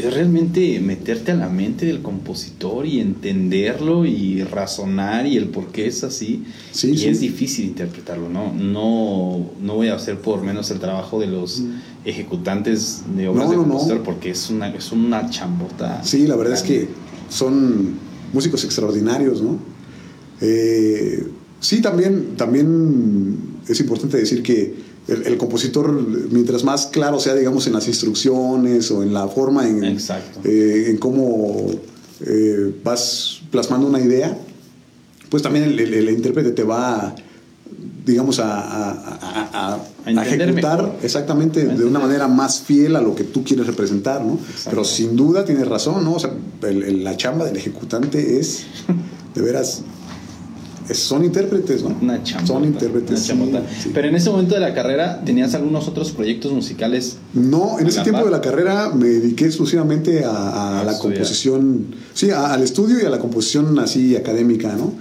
[0.00, 5.68] es realmente meterte a la mente del compositor y entenderlo y razonar y el por
[5.68, 6.44] qué es así.
[6.72, 7.08] Sí, y sí.
[7.08, 8.52] es difícil interpretarlo, ¿no?
[8.52, 11.62] No, no voy a hacer por menos el trabajo de los
[12.04, 13.62] ejecutantes de obras No, de no.
[13.64, 16.02] compositor porque es una, es una chambota.
[16.04, 16.88] Sí, la verdad es que
[17.28, 17.94] son
[18.32, 19.58] músicos extraordinarios, ¿no?
[20.40, 21.26] Eh,
[21.60, 23.36] sí, también, también
[23.68, 25.90] es importante decir que el, el compositor,
[26.30, 29.82] mientras más claro sea, digamos, en las instrucciones o en la forma en,
[30.44, 31.66] eh, en cómo
[32.26, 34.36] eh, vas plasmando una idea,
[35.28, 37.14] pues también el, el- el intérprete te va,
[38.04, 38.90] digamos, a, a-
[39.74, 39.78] a-
[40.56, 44.38] ejecutar exactamente de una manera más fiel a lo que tú quieres representar, ¿no?
[44.68, 46.14] Pero sin duda tienes razón, ¿no?
[46.14, 46.32] O sea,
[46.62, 48.64] la chamba del ejecutante es,
[49.34, 49.82] de veras,
[50.94, 51.96] son intérpretes, ¿no?
[52.00, 52.20] Una.
[52.46, 53.28] Son intérpretes.
[53.30, 53.90] una sí.
[53.94, 57.16] Pero en ese momento de la carrera, ¿tenías algunos otros proyectos musicales?
[57.34, 60.92] No, en ¿A ese tiempo de la carrera me dediqué exclusivamente a, a A la
[60.92, 61.18] estudiar.
[61.18, 64.92] composición, sí, a- al estudio y a la composición así académica, ¿no?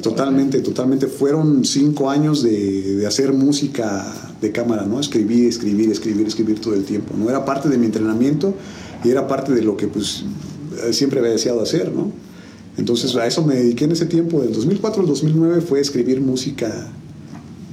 [0.00, 1.06] Totalmente, totalmente.
[1.06, 4.06] Fueron cinco años de, de hacer música
[4.40, 4.98] de cámara, ¿no?
[4.98, 7.28] Escribir, escribir, escribir, escribir todo el tiempo, ¿no?
[7.28, 8.54] Era parte de mi entrenamiento
[9.04, 10.24] y era parte de lo que, pues,
[10.88, 12.10] eh, siempre había deseado hacer, ¿no?
[12.78, 16.90] Entonces, a eso me dediqué en ese tiempo, del 2004 al 2009 fue escribir música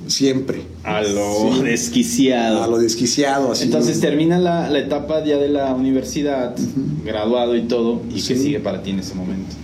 [0.08, 0.64] siempre.
[0.84, 2.64] A lo desquiciado.
[2.64, 3.52] A lo desquiciado.
[3.52, 6.56] Así, Entonces termina la, la, etapa ya de la universidad,
[7.06, 9.56] graduado y todo, y ¿qué sigue para ti en ese momento?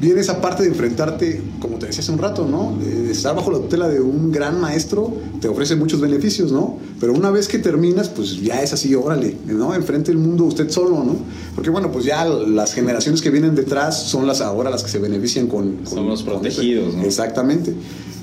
[0.00, 2.76] Viene esa parte de enfrentarte, como te decía hace un rato, ¿no?
[2.78, 6.78] De estar bajo la tutela de un gran maestro te ofrece muchos beneficios, ¿no?
[7.00, 9.74] Pero una vez que terminas, pues ya es así, órale, ¿no?
[9.74, 11.16] Enfrente el mundo usted solo, ¿no?
[11.54, 14.98] Porque bueno, pues ya las generaciones que vienen detrás son las ahora las que se
[14.98, 15.76] benefician con...
[15.78, 17.02] con Somos protegidos, ¿no?
[17.02, 17.74] Exactamente.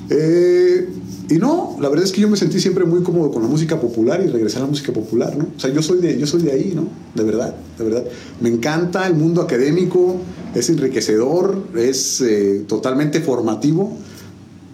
[0.09, 0.87] Eh,
[1.29, 3.79] y no, la verdad es que yo me sentí siempre muy cómodo con la música
[3.79, 5.47] popular y regresar a la música popular, ¿no?
[5.55, 6.87] O sea, yo soy de, yo soy de ahí, ¿no?
[7.15, 8.03] De verdad, de verdad.
[8.41, 10.17] Me encanta el mundo académico,
[10.53, 13.97] es enriquecedor, es eh, totalmente formativo,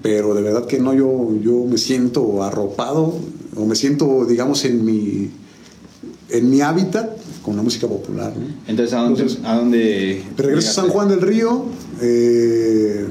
[0.02, 3.16] pero de verdad que no, yo, yo me siento arropado
[3.56, 5.30] o me siento, digamos, en mi,
[6.30, 7.12] en mi hábitat
[7.44, 8.48] con la música popular, ¿no?
[8.68, 9.28] Entonces, ¿a dónde?
[9.44, 11.66] ¿a dónde regreso a San Juan del Río.
[12.02, 13.06] Eh,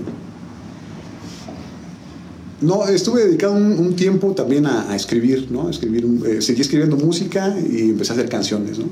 [2.61, 5.71] no, estuve dedicado un, tiempo también a, escribir, ¿no?
[5.71, 8.87] escribir, eh, seguí escribiendo música y empecé a hacer canciones, ¿no?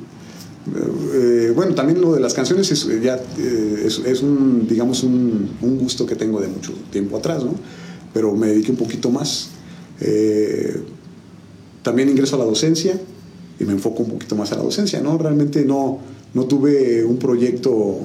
[1.15, 3.21] Eh, bueno, también lo de las canciones es, eh, ya,
[3.85, 7.55] es, un, digamos, un, gusto que tengo de mucho tiempo atrás, ¿no?
[8.13, 9.51] Pero me dediqué un poquito más.
[11.83, 13.01] también ingreso a la docencia
[13.59, 15.19] y me enfoco un poquito más a la docencia, ¿no?
[15.19, 15.99] Realmente no,
[16.35, 18.01] no tuve un proyecto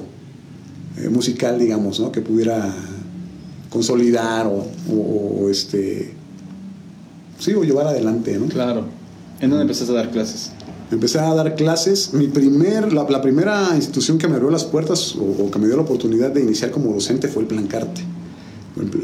[1.10, 2.12] musical, digamos, ¿no?
[2.12, 2.74] Que pudiera
[3.72, 6.12] consolidar o, este
[7.38, 8.46] sí o llevar adelante ¿no?
[8.46, 8.84] claro
[9.40, 10.52] ¿en dónde empezaste a dar clases?
[10.90, 15.50] empecé a dar clases mi primer la, primera institución que me abrió las puertas o,
[15.50, 18.02] que me dio la oportunidad de iniciar como docente fue el Plancarte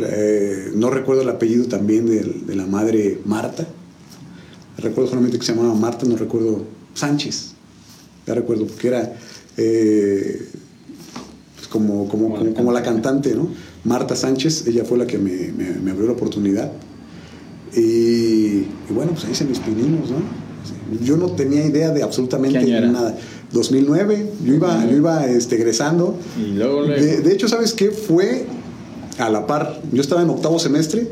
[0.00, 3.66] eh, no recuerdo el apellido también de, la madre Marta
[4.76, 6.64] recuerdo solamente que se llamaba Marta no recuerdo
[6.94, 7.52] Sánchez
[8.26, 9.14] ya recuerdo porque era
[9.56, 10.48] eh,
[11.56, 13.48] pues como, como, como, la cantante, ¿no?
[13.84, 15.52] Marta Sánchez, ella fue la que me,
[15.82, 16.72] me, abrió la oportunidad.
[17.74, 20.18] Y, bueno, pues ahí se mis pininos, ¿no?
[21.04, 23.16] Yo no tenía idea de absolutamente nada.
[23.52, 26.16] 2009, yo iba, yo iba este, egresando.
[26.38, 27.90] Y luego, De, hecho, ¿sabes qué?
[27.90, 28.46] Fue
[29.18, 29.80] a la par.
[29.92, 31.08] Yo estaba en octavo semestre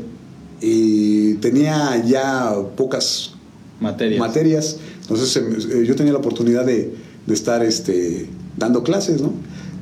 [0.61, 3.33] y tenía ya pocas
[3.79, 4.19] materias.
[4.19, 4.77] materias.
[5.01, 6.93] Entonces eh, yo tenía la oportunidad de,
[7.25, 9.31] de estar este, dando clases, ¿no?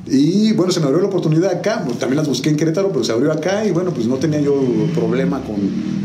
[0.08, 3.10] Y bueno, se me abrió la oportunidad acá, también las busqué en Querétaro, pero se
[3.10, 4.54] abrió acá y bueno, pues no tenía yo
[4.94, 5.56] problema con,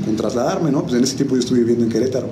[0.04, 0.82] con trasladarme, ¿no?
[0.84, 2.28] Pues en ese tiempo yo estuve viviendo en Querétaro.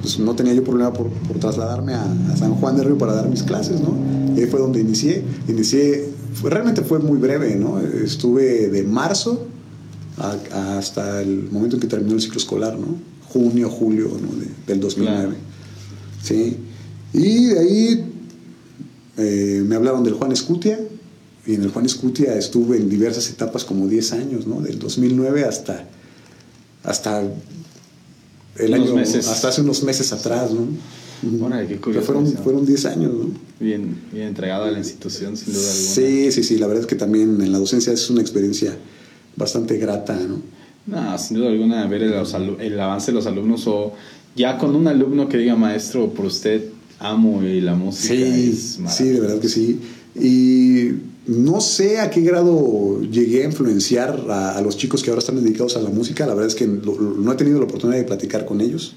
[0.00, 3.28] Pues no tenía yo problema por, por trasladarme a, San Juan de Río para dar
[3.28, 3.96] mis clases, ¿no?
[4.36, 5.22] Y ahí fue donde inicié.
[5.46, 6.08] Inicié,
[6.42, 7.78] realmente fue muy breve, ¿no?
[7.78, 9.46] Estuve de marzo
[10.52, 12.96] hasta el momento en que terminó el ciclo escolar, ¿no?
[13.28, 14.28] Junio, julio ¿no?
[14.66, 15.36] del 2009.
[16.22, 16.56] Sí.
[17.12, 18.11] Y de ahí
[19.16, 20.78] eh, me hablaron del Juan Escutia,
[21.46, 24.60] y en el Juan Escutia estuve en diversas etapas, como 10 años, ¿no?
[24.60, 25.88] Del 2009 hasta,
[26.84, 27.22] hasta
[28.56, 30.68] el año, hasta hace unos meses atrás, ¿no?
[32.02, 33.30] fueron, fueron 10 años, ¿no?
[33.60, 35.94] Bien, bien entregado a la institución, sin duda alguna.
[35.94, 38.76] Sí, sí, sí, la verdad es que también en la docencia es una experiencia
[39.36, 40.42] bastante grata, ¿no?
[40.84, 42.12] No, sin duda alguna, ver el,
[42.60, 43.92] el avance de los alumnos o
[44.34, 46.71] ya con un alumno que diga maestro por usted
[47.02, 48.14] amo y la música.
[48.14, 49.80] Sí, sí, de verdad que sí.
[50.14, 50.90] Y
[51.26, 55.76] no sé a qué grado llegué a influenciar a, los chicos que ahora están dedicados
[55.76, 56.26] a la música.
[56.26, 58.94] La verdad es que no he tenido la oportunidad de platicar con ellos,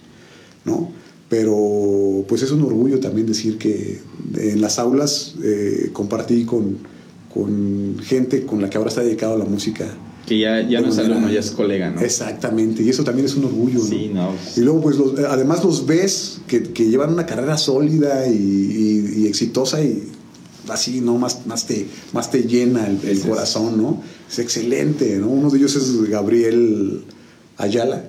[0.64, 0.92] ¿no?
[1.30, 4.00] Pero pues es un orgullo también decir que
[4.38, 6.78] en las aulas eh, compartí con,
[7.34, 9.86] con gente con la que ahora está dedicado a la música
[10.26, 12.02] que ya, ya no es alumno, ya es colega, ¿no?
[12.02, 13.86] Exactamente, y eso también es un orgullo, ¿no?
[13.86, 14.34] Sí, no.
[14.56, 14.98] Y luego, pues,
[15.30, 20.10] además los ves que, que, llevan una carrera sólida y, y, exitosa y
[20.70, 21.18] así, ¿no?
[21.18, 24.02] Más, más, te, más te llena el, corazón, ¿no?
[24.30, 25.28] Es excelente, ¿no?
[25.28, 27.04] Uno de ellos es Gabriel
[27.58, 28.06] Ayala,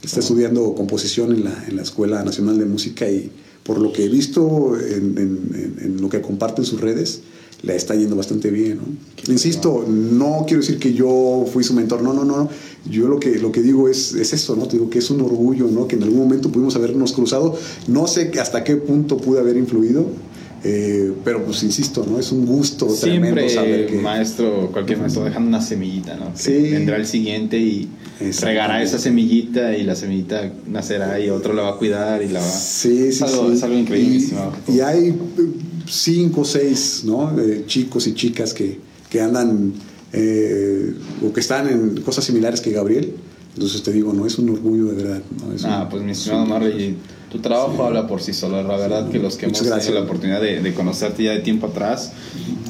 [0.00, 3.30] que está estudiando composición en la, en la Escuela Nacional de Música y
[3.64, 7.22] por lo que he visto en, en, en lo que comparte en sus redes,
[7.62, 8.78] le está yendo bastante bien.
[8.78, 9.32] ¿no?
[9.32, 12.48] Insisto, no quiero decir que yo fui su mentor, no, no, no.
[12.88, 14.66] Yo lo que, lo que digo es, es eso, ¿no?
[14.68, 15.88] Te digo que es un orgullo, ¿no?
[15.88, 17.56] Que en algún momento pudimos habernos cruzado.
[17.88, 20.06] No sé hasta qué punto pude haber influido,
[20.68, 22.18] eh, pero pues insisto, ¿no?
[22.18, 23.96] Es un gusto Siempre tremendo saber que...
[23.98, 26.32] maestro, cualquier maestro dejando una semillita, ¿no?
[26.34, 26.70] Sí.
[26.72, 27.88] vendrá el siguiente y
[28.40, 32.40] regará esa semillita y la semillita nacerá y otro la va a cuidar y la
[32.40, 32.50] va...
[32.50, 33.56] Sí, sí, algo, sí.
[33.56, 34.26] Es algo increíble,
[34.66, 35.16] y, y hay
[35.88, 37.32] cinco o seis ¿no?
[37.66, 39.72] chicos y chicas que, que andan
[40.12, 40.94] eh,
[41.24, 43.14] o que están en cosas similares que Gabriel.
[43.54, 45.22] Entonces te digo, no es un orgullo de verdad.
[45.38, 45.68] ¿no?
[45.68, 46.96] ah, pues mi estimado Marley,
[47.30, 48.62] tu trabajo habla por sí solo.
[48.62, 51.66] La verdad que los que hemos tenido la oportunidad de, de, conocerte ya de tiempo
[51.66, 52.12] atrás,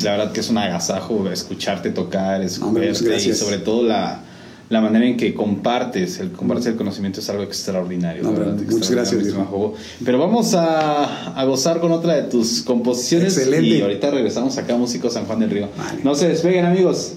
[0.02, 4.22] la verdad que es un agasajo escucharte tocar, escucharte y sobre todo la,
[4.68, 8.22] la manera en que compartes, el compartir el conocimiento es algo extraordinario.
[8.22, 9.98] No, verdad, muchas extraordinario, gracias.
[10.04, 13.66] Pero vamos a, a gozar con otra de tus composiciones Excelente.
[13.68, 15.68] y ahorita regresamos acá a Músico San Juan del Río.
[15.76, 16.00] Vale.
[16.02, 17.14] No se despeguen amigos.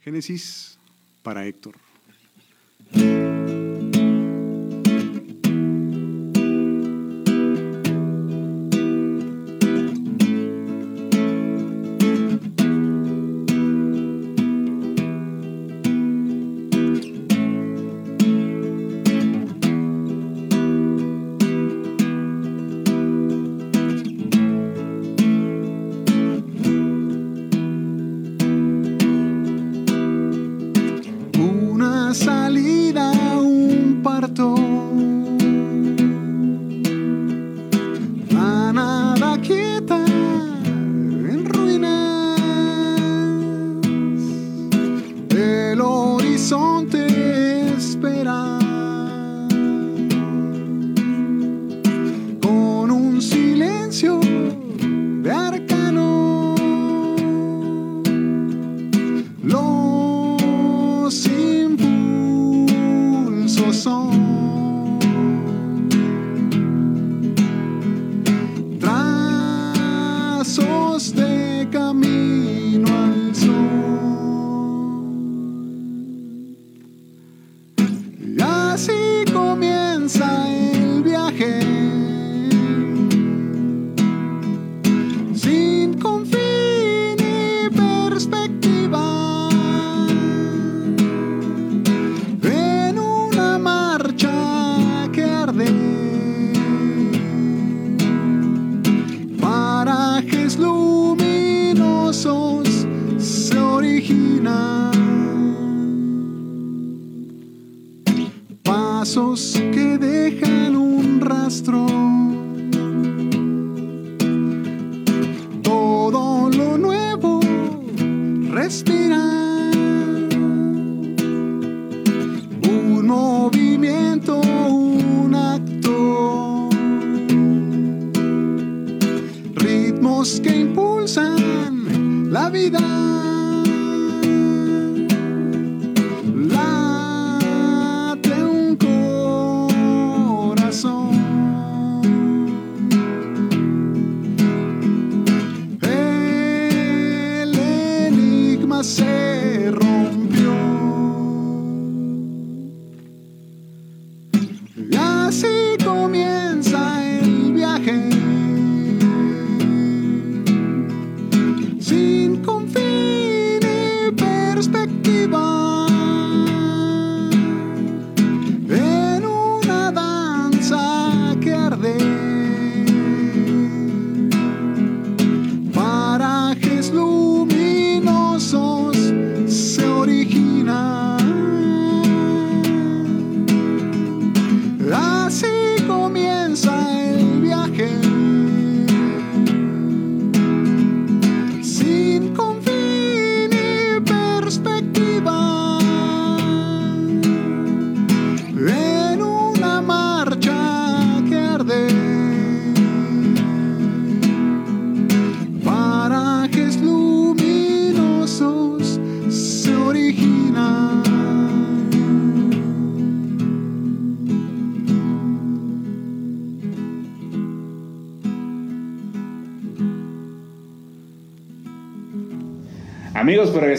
[0.00, 0.78] Génesis
[1.22, 1.83] para Héctor.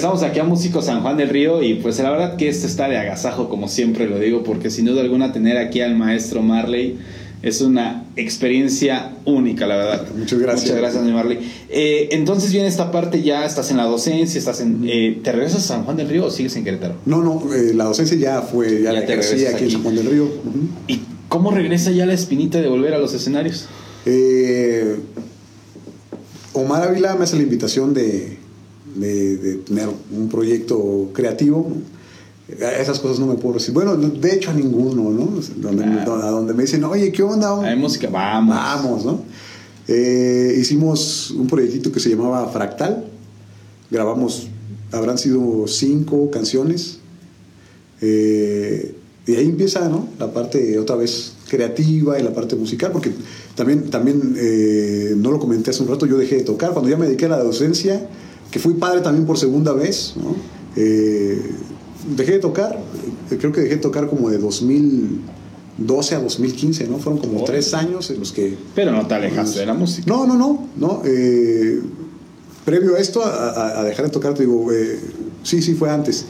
[0.06, 2.88] Regresamos aquí a Músico San Juan del Río y pues la verdad que esto está
[2.88, 6.98] de agasajo como siempre lo digo porque sin duda alguna tener aquí al maestro Marley
[7.42, 10.08] es una experiencia única, la verdad.
[10.18, 10.64] Muchas gracias.
[10.64, 11.40] Muchas gracias, mi Marley.
[11.70, 14.84] Eh, entonces viene esta parte ya, estás en la docencia, estás en...
[14.88, 16.96] eh, ¿Te regresas a San Juan del Río o sigues en Querétaro?
[17.06, 19.72] No, no, eh, la docencia ya fue, ya, Ya la te regresas aquí en.
[19.72, 20.28] San Juan del Río.
[20.88, 23.68] ¿Y cómo regresa ya la espinita de volver a los escenarios?
[24.08, 24.96] Eh,
[26.54, 28.40] Omar Ávila me hace la invitación de,
[28.96, 31.72] de- de tener un proyecto creativo.
[32.48, 33.74] Esas cosas no me puedo decir.
[33.74, 35.40] Bueno, de hecho a ninguno, ¿no?
[35.58, 36.16] Donde, Claro.
[36.16, 37.60] a donde me dicen, oye, ¿qué onda?
[37.62, 38.56] Hay música, vamos.
[38.56, 39.22] Vamos, ¿no?
[39.88, 43.06] Eh, hicimos un proyectito que se llamaba Fractal.
[43.92, 44.48] Grabamos,
[44.92, 47.00] habrán sido cinco canciones.
[48.02, 48.96] Eh,
[49.28, 50.08] y ahí empieza, ¿no?
[50.20, 53.12] La parte otra vez creativa y la parte musical, porque
[53.56, 56.72] también, también eh, no lo comenté hace un rato, yo dejé de tocar.
[56.74, 58.08] Cuando ya me dediqué a la docencia,
[58.56, 60.34] que fui padre también por segunda vez, ¿no?
[60.78, 61.42] Eh,
[62.16, 62.80] dejé de tocar,
[63.30, 66.98] eh, creo que dejé de tocar como de 2012 a 2015, ¿no?
[66.98, 67.44] Fueron como Oh.
[67.44, 68.58] tres años en los que...
[68.74, 70.06] Pero no te alejaste de la música.
[70.08, 71.02] No, no, no, no.
[71.04, 71.82] eh,
[72.64, 75.02] previo a esto, a, dejar de tocar, te digo, eh,
[75.44, 76.24] sí, sí, fue antes.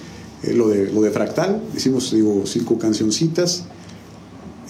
[0.52, 3.66] Lo, de, lo de Fractal, hicimos, digo, cinco cancioncitas.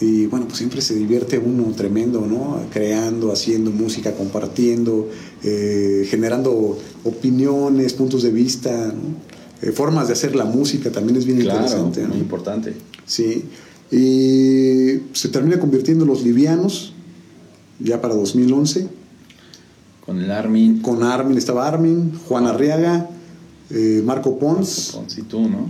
[0.02, 2.60] Y bueno, pues siempre se divierte uno tremendo, ¿no?
[2.72, 5.10] Creando, haciendo música, compartiendo,
[5.44, 9.36] eh, generando opiniones, puntos de vista, ¿no?
[9.62, 12.02] Eh, formas de hacer la música también es bien Claro, interesante.
[12.02, 12.10] ¿no?
[12.10, 12.74] muy importante.
[13.06, 13.46] Sí.
[13.90, 16.94] Y se termina convirtiendo en Los Livianos,
[17.80, 18.90] ya para 2011.
[20.06, 23.10] Con el Armin, Con Armin estaba Armin, Juan Arriaga,
[23.70, 25.68] eh, Marco Pons, con si tú, ¿no?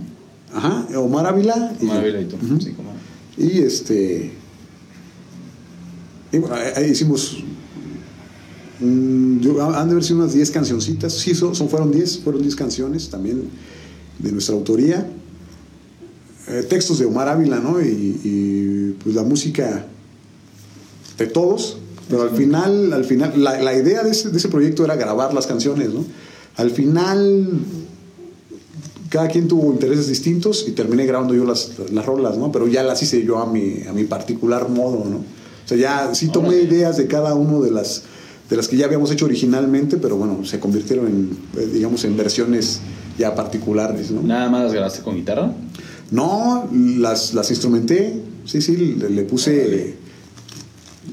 [0.52, 1.72] ajá, Omar Ávila.
[1.80, 1.88] y yo.
[1.92, 2.36] Maravilla y tú.
[2.44, 2.60] Ujú.
[2.60, 2.85] Sí, como.
[3.38, 4.32] Y este.
[6.32, 7.38] y bueno, ahí- hicimos.
[8.80, 11.12] mm, yo- han de haber sido unas 10 cancioncitas.
[11.14, 13.44] Sí, son, son- fueron 10, fueron 10 canciones también
[14.18, 15.08] de nuestra autoría.
[16.48, 17.80] Eh, textos de Omar Ávila, ¿no?
[17.80, 17.86] Y,
[18.22, 19.86] y, pues la música
[21.18, 21.78] de todos.
[22.08, 25.34] Pero al final, al final, la, la idea de ese, de ese proyecto era grabar
[25.34, 26.04] las canciones, ¿no?
[26.56, 27.48] Al final,
[29.08, 32.50] cada quien tuvo intereses distintos y terminé grabando yo las, las rolas, ¿no?
[32.52, 35.16] Pero ya las hice yo a mi, a mi particular modo, ¿no?
[35.18, 36.62] O sea, ya sí tomé Órale.
[36.62, 38.04] ideas de cada uno de las,
[38.48, 42.16] de las que ya habíamos hecho originalmente, pero bueno, se convirtieron en, eh, digamos, en
[42.16, 42.80] versiones
[43.18, 44.22] ya particulares, ¿no?
[44.22, 45.52] Nada más las grabaste con guitarra.
[46.10, 49.96] No, las, las instrumenté, sí, sí, le, le puse,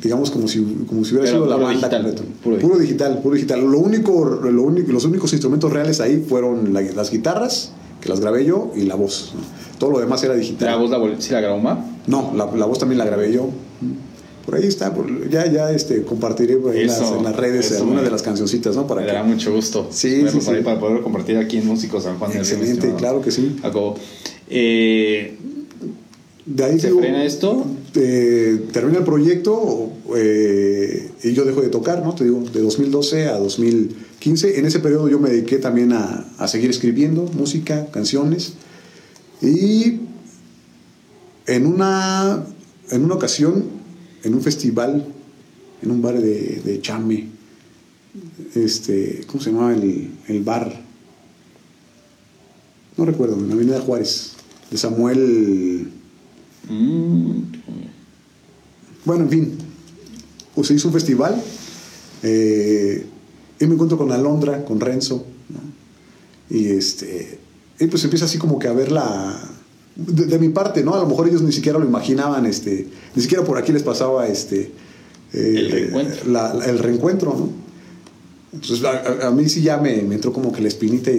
[0.02, 2.24] digamos, como si, como si hubiera Pero sido la banda digital, completa.
[2.44, 3.62] puro Puro, digital, puro digital.
[3.62, 7.72] Lo único, lo único, los únicos instrumentos reales ahí fueron la- las guitarras,
[8.02, 9.34] que las grabé yo, y la voz.
[9.78, 10.70] Todo lo demás era digital.
[10.70, 11.86] ¿La voz la, sí la grabó Mar?
[12.08, 13.50] No, la, la voz también la grabé yo.
[14.46, 17.36] Por ahí está, por- ya, ya este, compartiré por ahí en las, Eso, en las
[17.36, 18.86] redes algunas me- de las cancioncitas, ¿no?
[18.88, 19.88] Para Me que, dará mucho gusto.
[19.90, 20.52] Sí, sí, sí.
[20.66, 23.56] Para poder compartir aquí en Músicos San Juan Río, Excelente, estimado claro que sí.
[23.62, 23.96] Jacobo.
[24.50, 25.38] Eh,
[26.46, 27.66] De ahí ¿Se digo, frena esto?
[27.96, 32.14] eh, termina el proyecto eh, y yo dejo de tocar, ¿no?
[32.16, 34.60] Te digo, de 2012 a 2015.
[34.60, 38.54] En ese periodo yo me dediqué también a, a seguir escribiendo música, canciones.
[39.42, 40.00] Y
[41.48, 42.46] en una,
[42.92, 43.64] en una ocasión,
[44.24, 45.06] en un festival,
[45.82, 47.28] en un bar de, de Chame,
[48.54, 50.82] este, ¿cómo se llamaba el, el bar?
[52.98, 54.34] No recuerdo, en la Avenida Juárez,
[54.70, 55.88] de Samuel.
[56.70, 57.42] Mm,
[59.06, 59.58] Bueno, en fin,
[60.56, 61.42] pues se hizo un festival
[62.24, 63.06] eh,
[63.60, 66.56] y me encuentro con Alondra, con Renzo, ¿no?
[66.56, 67.40] y este,
[67.80, 69.40] y pues empieza así como que a ver la,
[69.96, 70.94] de, de mi parte, ¿no?
[70.96, 74.28] A lo mejor ellos ni siquiera lo imaginaban, este, ni siquiera por aquí les pasaba
[74.28, 74.72] este,
[75.34, 76.32] eh, El reencuentro.
[76.32, 77.50] la- la- el reencuentro, ¿no?
[78.54, 81.16] Entonces a, a- a mí sí ya me, me entró como que la espinita y,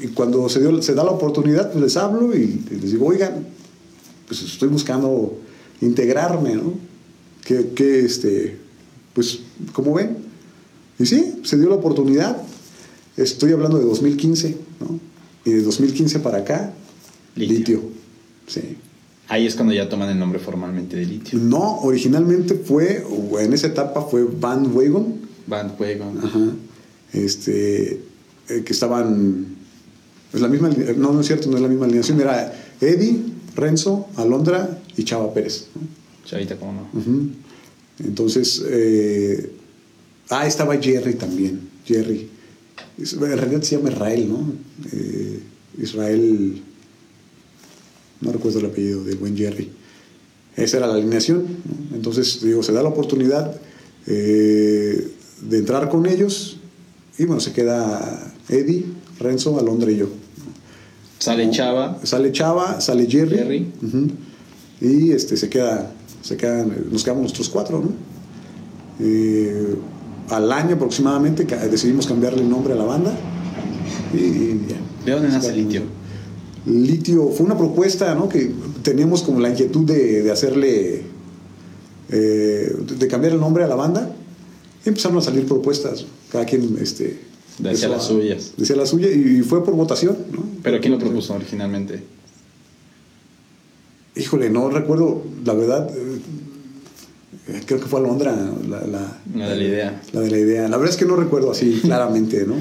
[0.00, 3.06] y- y cuando se, dio, se da la oportunidad, pues les hablo y les digo,
[3.06, 3.46] oigan,
[4.32, 5.38] pues estoy buscando
[5.82, 6.72] integrarme, ¿no?
[7.44, 8.56] Que, que, este,
[9.12, 9.40] pues,
[9.74, 10.16] como ven.
[10.98, 12.40] Y sí, se dio la oportunidad.
[13.18, 14.98] Estoy hablando de 2015, ¿no?
[15.44, 16.72] Y de 2015 para acá,
[17.36, 17.58] Litio.
[17.58, 17.82] litio.
[18.46, 18.78] Sí.
[19.28, 21.38] ahí es cuando ya toman el nombre formalmente de litio.
[21.38, 23.04] No, originalmente fue,
[23.38, 25.16] en esa etapa fue Bandwagon,
[25.46, 26.20] Bandwagon.
[26.24, 26.52] Ajá.
[27.12, 28.00] Este,
[28.48, 29.44] eh, que estaban,
[30.32, 34.08] es la misma, no, no es cierto, no es la misma alineación, era Eddie, Renzo,
[34.16, 35.66] Alondra y Chava Pérez.
[35.74, 35.82] ¿no?
[36.24, 37.30] Chavita, ¿cómo no?
[38.04, 39.50] Entonces, eh,
[40.30, 42.28] ah, estaba Jerry también, Jerry.
[42.98, 44.52] Es- En realidad se llama Israel, ¿no?
[44.92, 45.40] Eh,
[45.80, 46.62] Israel,
[48.20, 49.70] no recuerdo el apellido del buen Jerry.
[50.56, 51.44] Esa era la alineación.
[51.90, 51.96] ¿no?
[51.96, 53.54] Entonces, digo, se da la oportunidad
[54.06, 55.08] eh,
[55.48, 56.58] de entrar con ellos
[57.18, 58.84] y bueno, se queda Eddie,
[59.18, 60.08] Renzo, Alondra y yo.
[61.22, 61.98] Sale Chava.
[62.02, 63.72] Sale Chava, sale Jerry.
[64.80, 65.92] Y este, se queda,
[66.22, 67.90] se quedan, nos quedamos nosotros cuatro, ¿no?
[68.98, 69.76] Eh,
[70.30, 73.12] al año aproximadamente decidimos cambiarle el nombre a la banda.
[74.12, 74.76] Y, y ya.
[75.06, 75.82] ¿De dónde nace Litio?
[76.66, 78.28] Litio fue una propuesta, ¿no?
[78.28, 78.52] Que
[78.82, 81.02] teníamos como la inquietud de, de hacerle,
[82.10, 84.10] eh, de- de cambiar el nombre a la banda.
[84.84, 86.04] Y empezaron a salir propuestas.
[86.30, 87.20] Cada quien, este,
[87.58, 88.52] Decía las suyas.
[88.56, 90.44] Decía la suya y fue por votación, ¿no?
[90.62, 92.02] ¿Pero quién lo propuso originalmente?
[94.16, 95.90] Híjole, no recuerdo, la verdad,
[97.48, 98.34] eh, creo que fue Alondra
[98.68, 100.02] la, la, La de la idea.
[100.12, 100.68] La de la idea.
[100.68, 102.56] La verdad es que no recuerdo así claramente, ¿no?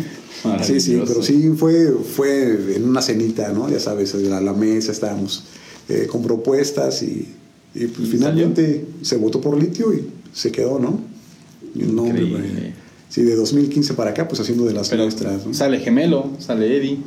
[0.64, 3.70] Sí, sí, pero sí fue, fue en una cenita, ¿no?
[3.70, 5.44] Ya sabes, la, la mesa estábamos
[5.88, 7.28] eh, con propuestas y,
[7.76, 11.00] y, pues ¿Y finalmente se votó por litio y se quedó, ¿no?
[11.76, 12.74] Y el nombre.
[13.12, 15.54] Sí, de 2015 para acá, pues haciendo de las Pero nuestras, ¿no?
[15.54, 16.98] sale Gemelo, sale Eddie.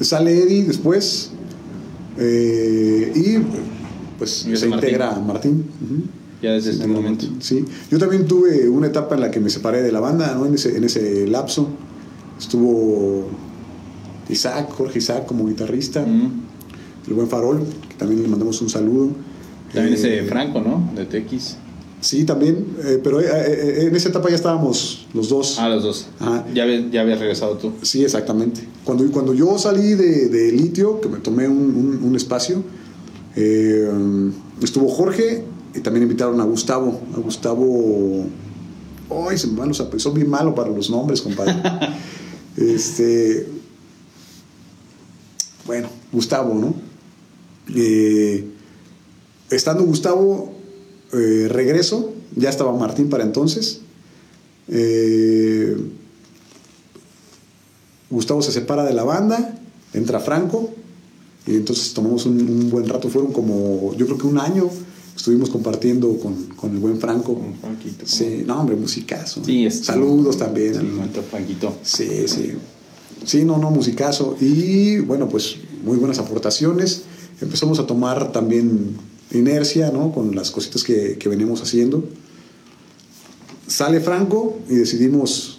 [0.00, 1.30] Sale Eddie después.
[2.18, 3.38] eh, y
[4.18, 4.88] pues Y se Martín.
[4.88, 5.64] integra Martín.
[6.42, 7.26] Ya desde ese momento.
[7.40, 10.46] Sí, yo también tuve una etapa en la que me separé de la banda, ¿no?
[10.46, 11.68] En ese, en ese lapso.
[12.38, 13.28] Estuvo
[14.28, 16.04] Isaac, Jorge Isaac como guitarrista,
[17.06, 19.10] el buen Farol, que también le mandamos un saludo.
[19.74, 20.90] También Eh, ese Franco, ¿no?
[20.94, 21.56] De TX.
[22.00, 25.58] Sí, también, eh, pero eh, eh, en esa etapa ya estábamos los dos.
[25.58, 26.06] Ah, los dos.
[26.20, 26.46] Ajá.
[26.54, 27.72] Ya, habías- ya habías regresado tú.
[27.82, 28.60] Sí, exactamente.
[28.84, 32.62] Cuando, cuando yo salí de, de litio, que me tomé un, un- un espacio,
[33.34, 33.90] eh,
[34.62, 35.44] estuvo Jorge
[35.74, 37.00] y también invitaron a Gustavo.
[37.16, 38.26] A Gustavo.
[39.28, 40.02] Ay, se me van los apellidos.
[40.04, 41.54] Soy bien malo para los nombres, compadre.
[42.56, 43.48] este.
[45.66, 46.74] Bueno, Gustavo, ¿no?
[49.50, 50.54] Estando Gustavo,
[51.12, 52.12] eh, regreso.
[52.36, 53.80] Ya estaba Martín para entonces.
[54.68, 55.76] Eh,
[58.10, 59.58] Gustavo se separa de la banda,
[59.92, 60.70] entra Franco,
[61.46, 63.08] y entonces tomamos un, un buen rato.
[63.08, 64.68] Fueron como, yo creo que un año
[65.14, 67.34] estuvimos compartiendo con, con el buen Franco.
[67.34, 68.08] Con Franquito, ¿cómo?
[68.08, 69.44] Sí, no, hombre, musicazo.
[69.44, 70.72] Sí, es- Saludos también.
[70.74, 71.74] Sí, al- momento Franquito.
[71.82, 72.52] Sí, sí.
[73.24, 74.36] Sí, no, no, musicazo.
[74.40, 77.02] Y bueno, pues muy buenas aportaciones.
[77.40, 78.96] Empezamos a tomar también
[79.32, 80.12] inercia, ¿no?
[80.12, 82.04] Con las cositas que, que venimos haciendo.
[83.66, 85.58] Sale Franco y decidimos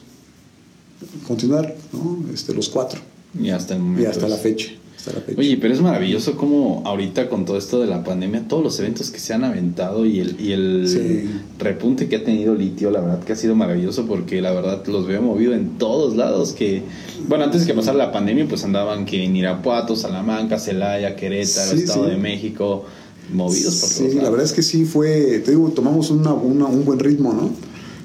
[1.28, 2.24] continuar, ¿no?
[2.34, 2.99] Este, los cuatro.
[3.39, 4.01] Y hasta el momento.
[4.03, 4.72] Y hasta la es- fecha.
[4.97, 5.39] Hasta la fecha.
[5.39, 9.11] Oye, pero es maravilloso como ahorita con todo esto de la pandemia, todos los eventos
[9.11, 11.30] que se han aventado y el, y el Sí.
[11.59, 15.05] repunte que ha tenido Litio, la verdad que ha sido maravilloso porque la verdad los
[15.07, 16.51] veo movido en todos lados.
[16.51, 16.82] Que,
[17.30, 21.84] bueno, antes que pasara la pandemia, pues andaban que en Irapuato, Salamanca, Celaya, Querétaro, Sí,
[21.84, 22.09] Estado sí.
[22.11, 22.86] de México,
[23.34, 26.86] movidos por Sí, la verdad es que sí fue, te digo, tomamos una- una- un
[26.86, 27.49] buen ritmo, ¿no?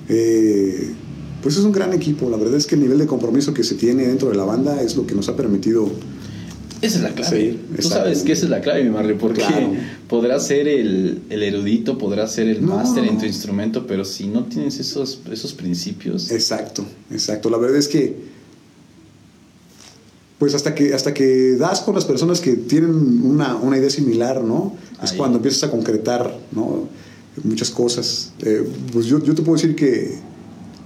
[0.08, 0.90] Eh,
[1.42, 3.74] pues es un gran equipo, la verdad es que el nivel de compromiso que se
[3.74, 5.90] tiene dentro de la banda es lo que nos ha permitido
[6.82, 7.40] Esa es la clave.
[7.52, 9.72] Sí, Tú sabes que esa es la clave, mi Marley, porque Claro.
[10.08, 14.26] podrás ser el, el erudito, podrás ser el No, máster en tu instrumento, pero si
[14.26, 17.48] no tienes esos, esos principios, Exacto, exacto.
[17.48, 18.34] La verdad es que,
[20.39, 24.43] pues hasta que, hasta que das con las personas que tienen una, una idea similar,
[24.43, 24.74] ¿no?
[25.03, 26.89] Es cuando empiezas a concretar, ¿no?
[27.43, 28.32] Muchas cosas.
[28.41, 30.18] Eh, pues yo, yo te puedo decir que,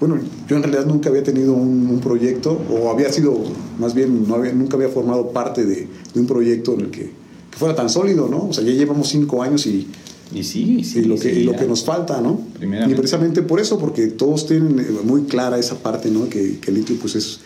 [0.01, 0.19] bueno,
[0.49, 3.39] yo en realidad nunca había tenido un, un proyecto, o había sido,
[3.79, 7.11] más bien, no había, nunca había formado parte de, de un proyecto en el que,
[7.51, 8.49] que fuera tan sólido, ¿no?
[8.49, 9.89] O sea, ya llevamos cinco años y,
[10.35, 12.41] y sí, y sí, y lo que, sí, y lo que nos falta, ¿no?
[12.61, 16.29] Y precisamente por eso, porque todos tienen eh, muy clara esa parte, ¿no?
[16.29, 17.41] Que, que el litio, pues es,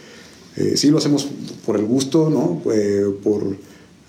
[0.56, 1.26] eh, sí lo hacemos
[1.64, 2.60] por el gusto, ¿no?
[2.72, 3.56] Eh, por,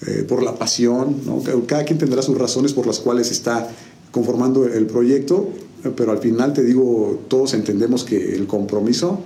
[0.07, 1.41] eh, por la pasión, ¿no?
[1.65, 3.69] Cada- quien tendrá sus razones por las cuales está
[4.11, 5.49] conformando el proyecto,
[5.95, 9.19] pero al final te digo, todos entendemos que el compromiso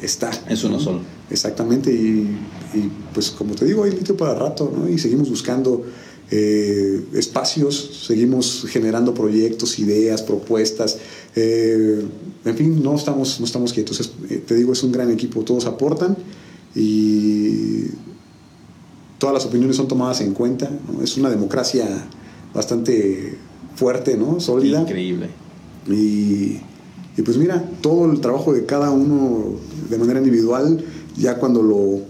[0.00, 0.30] está.
[0.48, 0.80] Es uno ¿no?
[0.80, 1.00] solo.
[1.30, 2.36] Exactamente, y,
[2.74, 4.88] y, pues como te digo, hay litio para rato, ¿no?
[4.88, 5.84] Y seguimos buscando
[6.30, 10.98] eh, espacios, seguimos generando proyectos, ideas, propuestas.
[11.36, 12.02] eh,
[12.44, 14.00] en fin, no estamos, no estamos quietos.
[14.00, 14.12] Es-
[14.46, 16.16] te digo, es un gran equipo, todos aportan
[16.74, 17.86] y
[19.18, 20.70] todas las opiniones son tomadas en cuenta.
[20.92, 21.02] ¿no?
[21.02, 21.86] Es una democracia
[22.54, 23.36] bastante
[23.76, 24.40] fuerte, ¿no?
[24.40, 24.82] Sólida.
[24.82, 25.28] Increíble.
[25.88, 26.60] Y,
[27.16, 29.56] y pues mira, todo el trabajo de cada uno
[29.88, 30.84] de manera individual,
[31.16, 32.00] ya cuando lo...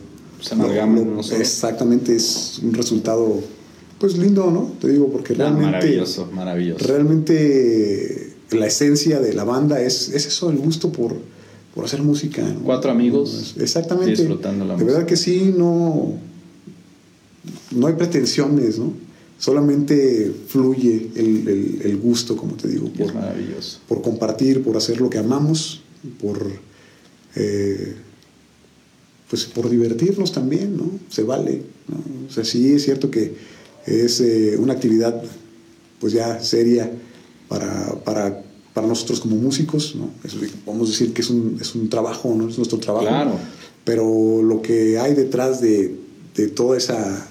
[1.23, 1.37] Se.
[1.37, 3.41] Exactamente, es un resultado
[3.99, 4.71] pues lindo, ¿no?
[4.81, 5.67] Te digo, porque Ah, realmente...
[5.67, 6.87] maravilloso, maravilloso.
[6.87, 11.17] Realmente la esencia de la banda es, es eso, el gusto por,
[11.75, 12.43] por hacer música.
[12.43, 12.61] ¿no?
[12.61, 14.11] Cuatro amigos Exactamente.
[14.17, 16.15] disfrutando la de verdad que sí, no,
[17.73, 18.93] no hay pretensiones, ¿no?
[19.39, 23.79] Solamente fluye el, el- el gusto, como te digo, Y es por, maravilloso.
[23.87, 25.83] por compartir, por hacer lo que amamos,
[26.21, 26.51] por
[27.37, 27.95] eh,
[29.31, 30.91] pues por divertirnos también, ¿no?
[31.11, 31.97] Se vale, ¿no?
[32.29, 33.35] O sea, sí es cierto que
[33.87, 35.23] es eh, una actividad
[36.01, 36.91] pues ya seria
[37.49, 38.43] para, para,
[38.75, 40.11] para nosotros como músicos, ¿no?
[40.67, 42.49] Vamos a decir que es un, es un trabajo, ¿no?
[42.49, 43.07] Es nuestro trabajo.
[43.07, 43.33] Claro.
[43.85, 45.95] Pero lo que hay detrás de,
[46.35, 47.29] de toda esa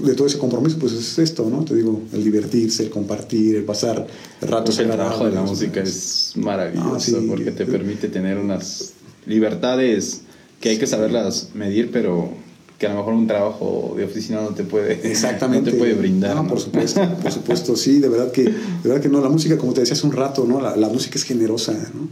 [0.00, 1.64] de todo ese compromiso, pues es esto, ¿no?
[1.64, 4.06] Te digo, el divertirse, el compartir, el pasar
[4.40, 7.26] ratos Pues el trabajo de la música es maravilloso Ah, sí.
[7.28, 8.92] porque te permite tener unas
[9.26, 10.22] libertades
[10.60, 12.30] que hay que saberlas medir, pero
[12.78, 15.66] que a lo mejor un trabajo de oficina no te puede, Exactamente.
[15.70, 16.36] no te puede brindar.
[16.36, 16.48] No, ¿no?
[16.48, 18.54] por supuesto, por supuesto, sí, de verdad que, de
[18.84, 20.60] verdad que no, la música, como te decía hace un rato, ¿no?
[20.60, 22.08] La, la música es generosa, ¿no?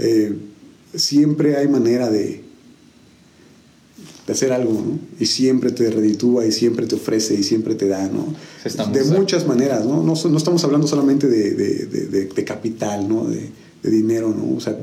[0.00, 0.34] Eh,
[0.94, 2.42] siempre hay manera de,
[4.26, 4.98] de hacer algo, ¿no?
[5.20, 8.34] Y siempre te reditúa y siempre te ofrece y siempre te da, ¿no?
[8.64, 10.02] Estamos de muchas maneras, ¿no?
[10.02, 13.24] No, no estamos hablando solamente de, de- de- de- capital, ¿no?
[13.24, 13.50] De,
[13.82, 14.56] de dinero, ¿no?
[14.56, 14.76] O sea,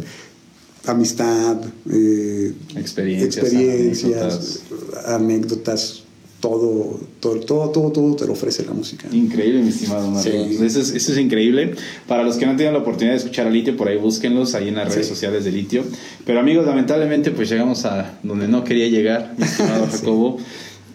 [0.87, 1.57] amistad,
[1.91, 4.63] eh, experiencias, experiencias
[5.07, 6.03] anécdotas.
[6.39, 9.07] todo, todo, todo, todo, todo te lo ofrece la música.
[9.11, 10.45] Increíble, mi estimado Mario.
[10.45, 11.73] Eso, es, eso, es, increíble.
[12.07, 14.67] Para los que no tienen la oportunidad de escuchar a Litio, por ahí búsquenlos, ahí
[14.67, 15.83] en las redes sociales de Litio.
[16.25, 20.37] Pero amigos, lamentablemente, pues llegamos a donde no quería llegar, mi estimado Jacobo,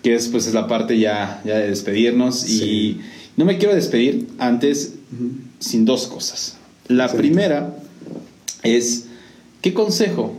[0.03, 2.49] que es pues es la parte ya, ya de despedirnos.
[2.49, 3.01] Y
[3.37, 4.93] no me quiero despedir antes
[5.59, 6.57] sin dos cosas.
[6.87, 7.77] La primera
[8.63, 9.07] es,
[9.61, 10.35] ¿qué consejo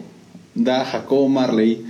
[0.55, 1.83] da Jacobo Marley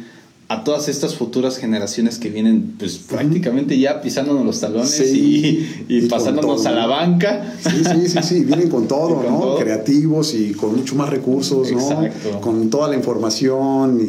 [0.51, 6.65] a todas estas futuras generaciones que vienen pues prácticamente ya pisándonos los talones y, pasándonos
[6.65, 7.55] a la banca.
[7.63, 9.55] Sí, sí, sí, sí, vienen con todo, ¿no?
[9.55, 12.41] Creativos y con mucho más recursos, ¿no?
[12.41, 14.01] Con toda la información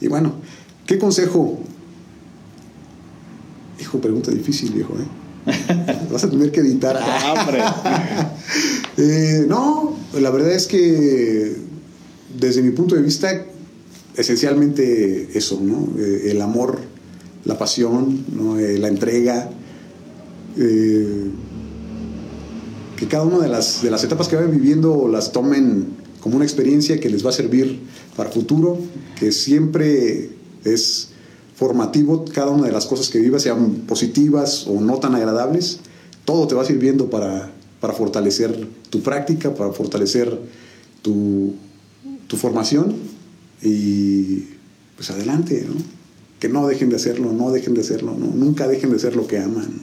[0.00, 0.32] y, bueno,
[0.86, 1.60] ¿qué consejo?
[3.80, 5.20] Hijo, pregunta difícil, viejo, ¿eh?
[6.12, 6.98] Vas a tener que editar.
[7.00, 7.46] ¡Ah,
[8.98, 11.56] eh, no, la verdad es que
[12.38, 13.46] desde mi punto de vista
[14.16, 15.88] esencialmente eso, ¿no?
[15.98, 16.78] Eh, el amor,
[17.44, 18.58] la pasión, ¿no?
[18.58, 19.50] Eh, la entrega.
[20.58, 21.30] Eh,
[22.96, 25.88] que cada una de las, de las etapas que vayan viviendo las tomen
[26.20, 27.80] como una experiencia que les va a servir
[28.14, 28.78] para futuro,
[29.18, 30.30] que siempre
[30.64, 31.08] es
[31.56, 35.80] formativo, cada una de las cosas que vivas, sean positivas o no tan agradables,
[36.26, 37.50] todo te va sirviendo para,
[37.80, 40.38] para fortalecer tu práctica, para fortalecer
[41.00, 41.54] tu,
[42.30, 42.94] tu formación
[43.60, 44.44] y
[44.94, 45.74] pues adelante, ¿no?
[46.38, 48.26] Que no dejen de hacerlo, no dejen de hacerlo, ¿no?
[48.26, 49.80] Nunca dejen de hacer lo que aman.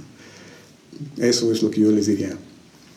[1.18, 2.38] Eso es lo que yo les diría.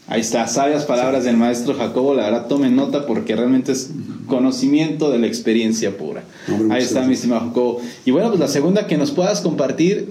[0.06, 3.90] Ahí está, sabias palabras del maestro Jacobo, la verdad tomen nota porque realmente es
[4.28, 6.22] conocimiento de la experiencia pura.
[6.70, 7.80] Ahí está, mi estimado Jacobo.
[8.04, 10.08] Y bueno, pues la segunda que nos puedas compartir,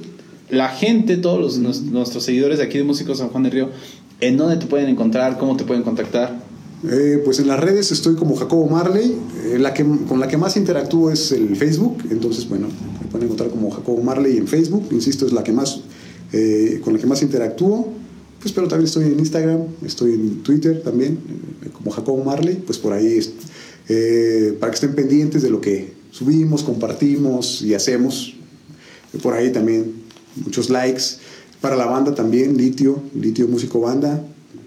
[0.50, 3.70] la gente, todos nuestros seguidores de aquí de Músicos San Juan del Río,
[4.20, 5.38] ¿en dónde te pueden encontrar?
[5.38, 6.49] ¿Cómo te pueden contactar?
[6.88, 10.38] Eh, pues en las redes estoy como Jacobo Marley, eh, la que, con la que
[10.38, 12.68] más interactúo es el Facebook, entonces bueno,
[13.02, 15.82] me pueden encontrar como Jacobo Marley en Facebook, insisto, es la que más,
[16.32, 17.92] eh, con la que más interactúo,
[18.40, 21.20] pues pero también estoy en Instagram, estoy en Twitter también,
[21.74, 23.20] como Jacobo Marley, pues por ahí,
[24.60, 28.36] para que estén pendientes de lo que subimos, compartimos y hacemos,
[29.22, 29.96] por ahí también
[30.38, 31.04] muchos likes,
[31.60, 34.24] para la banda también, Litio, Litio Músico Banda,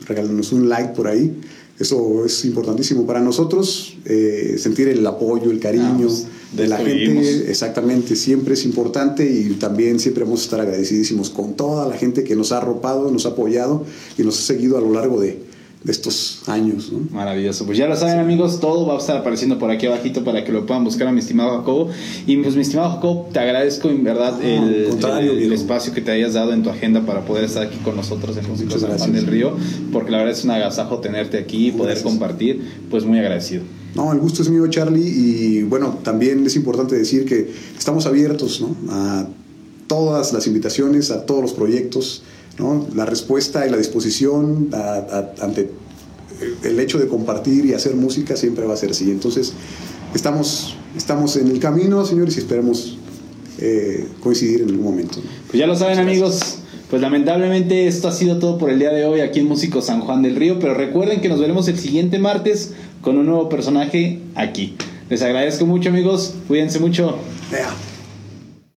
[0.07, 1.35] regálanos un like por ahí.
[1.83, 6.77] Eso es importantísimo para nosotros, eh, sentir el apoyo, el cariño ah, pues, de la
[6.77, 7.51] gente.
[7.51, 12.23] Exactamente, siempre es importante y también siempre vamos a estar agradecidísimos con toda la gente
[12.23, 13.85] que nos ha arropado, nos ha apoyado
[14.17, 15.41] y nos ha seguido a lo largo de,
[15.85, 16.93] de estos años.
[17.11, 17.67] Maravilloso.
[17.67, 20.53] Pues ya lo saben amigos, todo va a estar apareciendo por aquí abajito para que
[20.53, 21.91] lo puedan buscar a mi estimado Jacobo.
[22.27, 26.53] Y pues mi estimado Jacobo, te agradezco en verdad el, espacio que te hayas dado
[26.53, 29.57] en tu agenda para poder estar aquí con nosotros en Músicos San Juan del Río,
[29.93, 33.63] porque la verdad es un agasajo tenerte aquí y poder compartir, pues muy agradecido.
[33.95, 38.65] No, el gusto es mío, Charlie, y bueno, también es importante decir que estamos abiertos
[38.89, 39.27] a
[39.87, 42.23] todas las invitaciones, a todos los proyectos
[42.95, 44.71] la respuesta y la disposición
[45.41, 45.71] ante
[46.65, 49.11] el hecho de compartir y hacer música siempre va a ser así.
[49.11, 49.53] Entonces,
[50.15, 52.99] estamos, estamos en el camino, señores, y esperemos
[53.59, 55.19] eh, coincidir en algún momento.
[55.49, 56.59] Pues ya lo saben, amigos.
[56.91, 60.03] Pues lamentablemente esto ha sido todo por el día de hoy aquí en Músico San
[60.03, 64.21] Juan del Río, pero recuerden que nos veremos el siguiente martes con un nuevo personaje
[64.35, 64.77] aquí.
[65.09, 67.17] Les agradezco mucho amigos, cuídense mucho.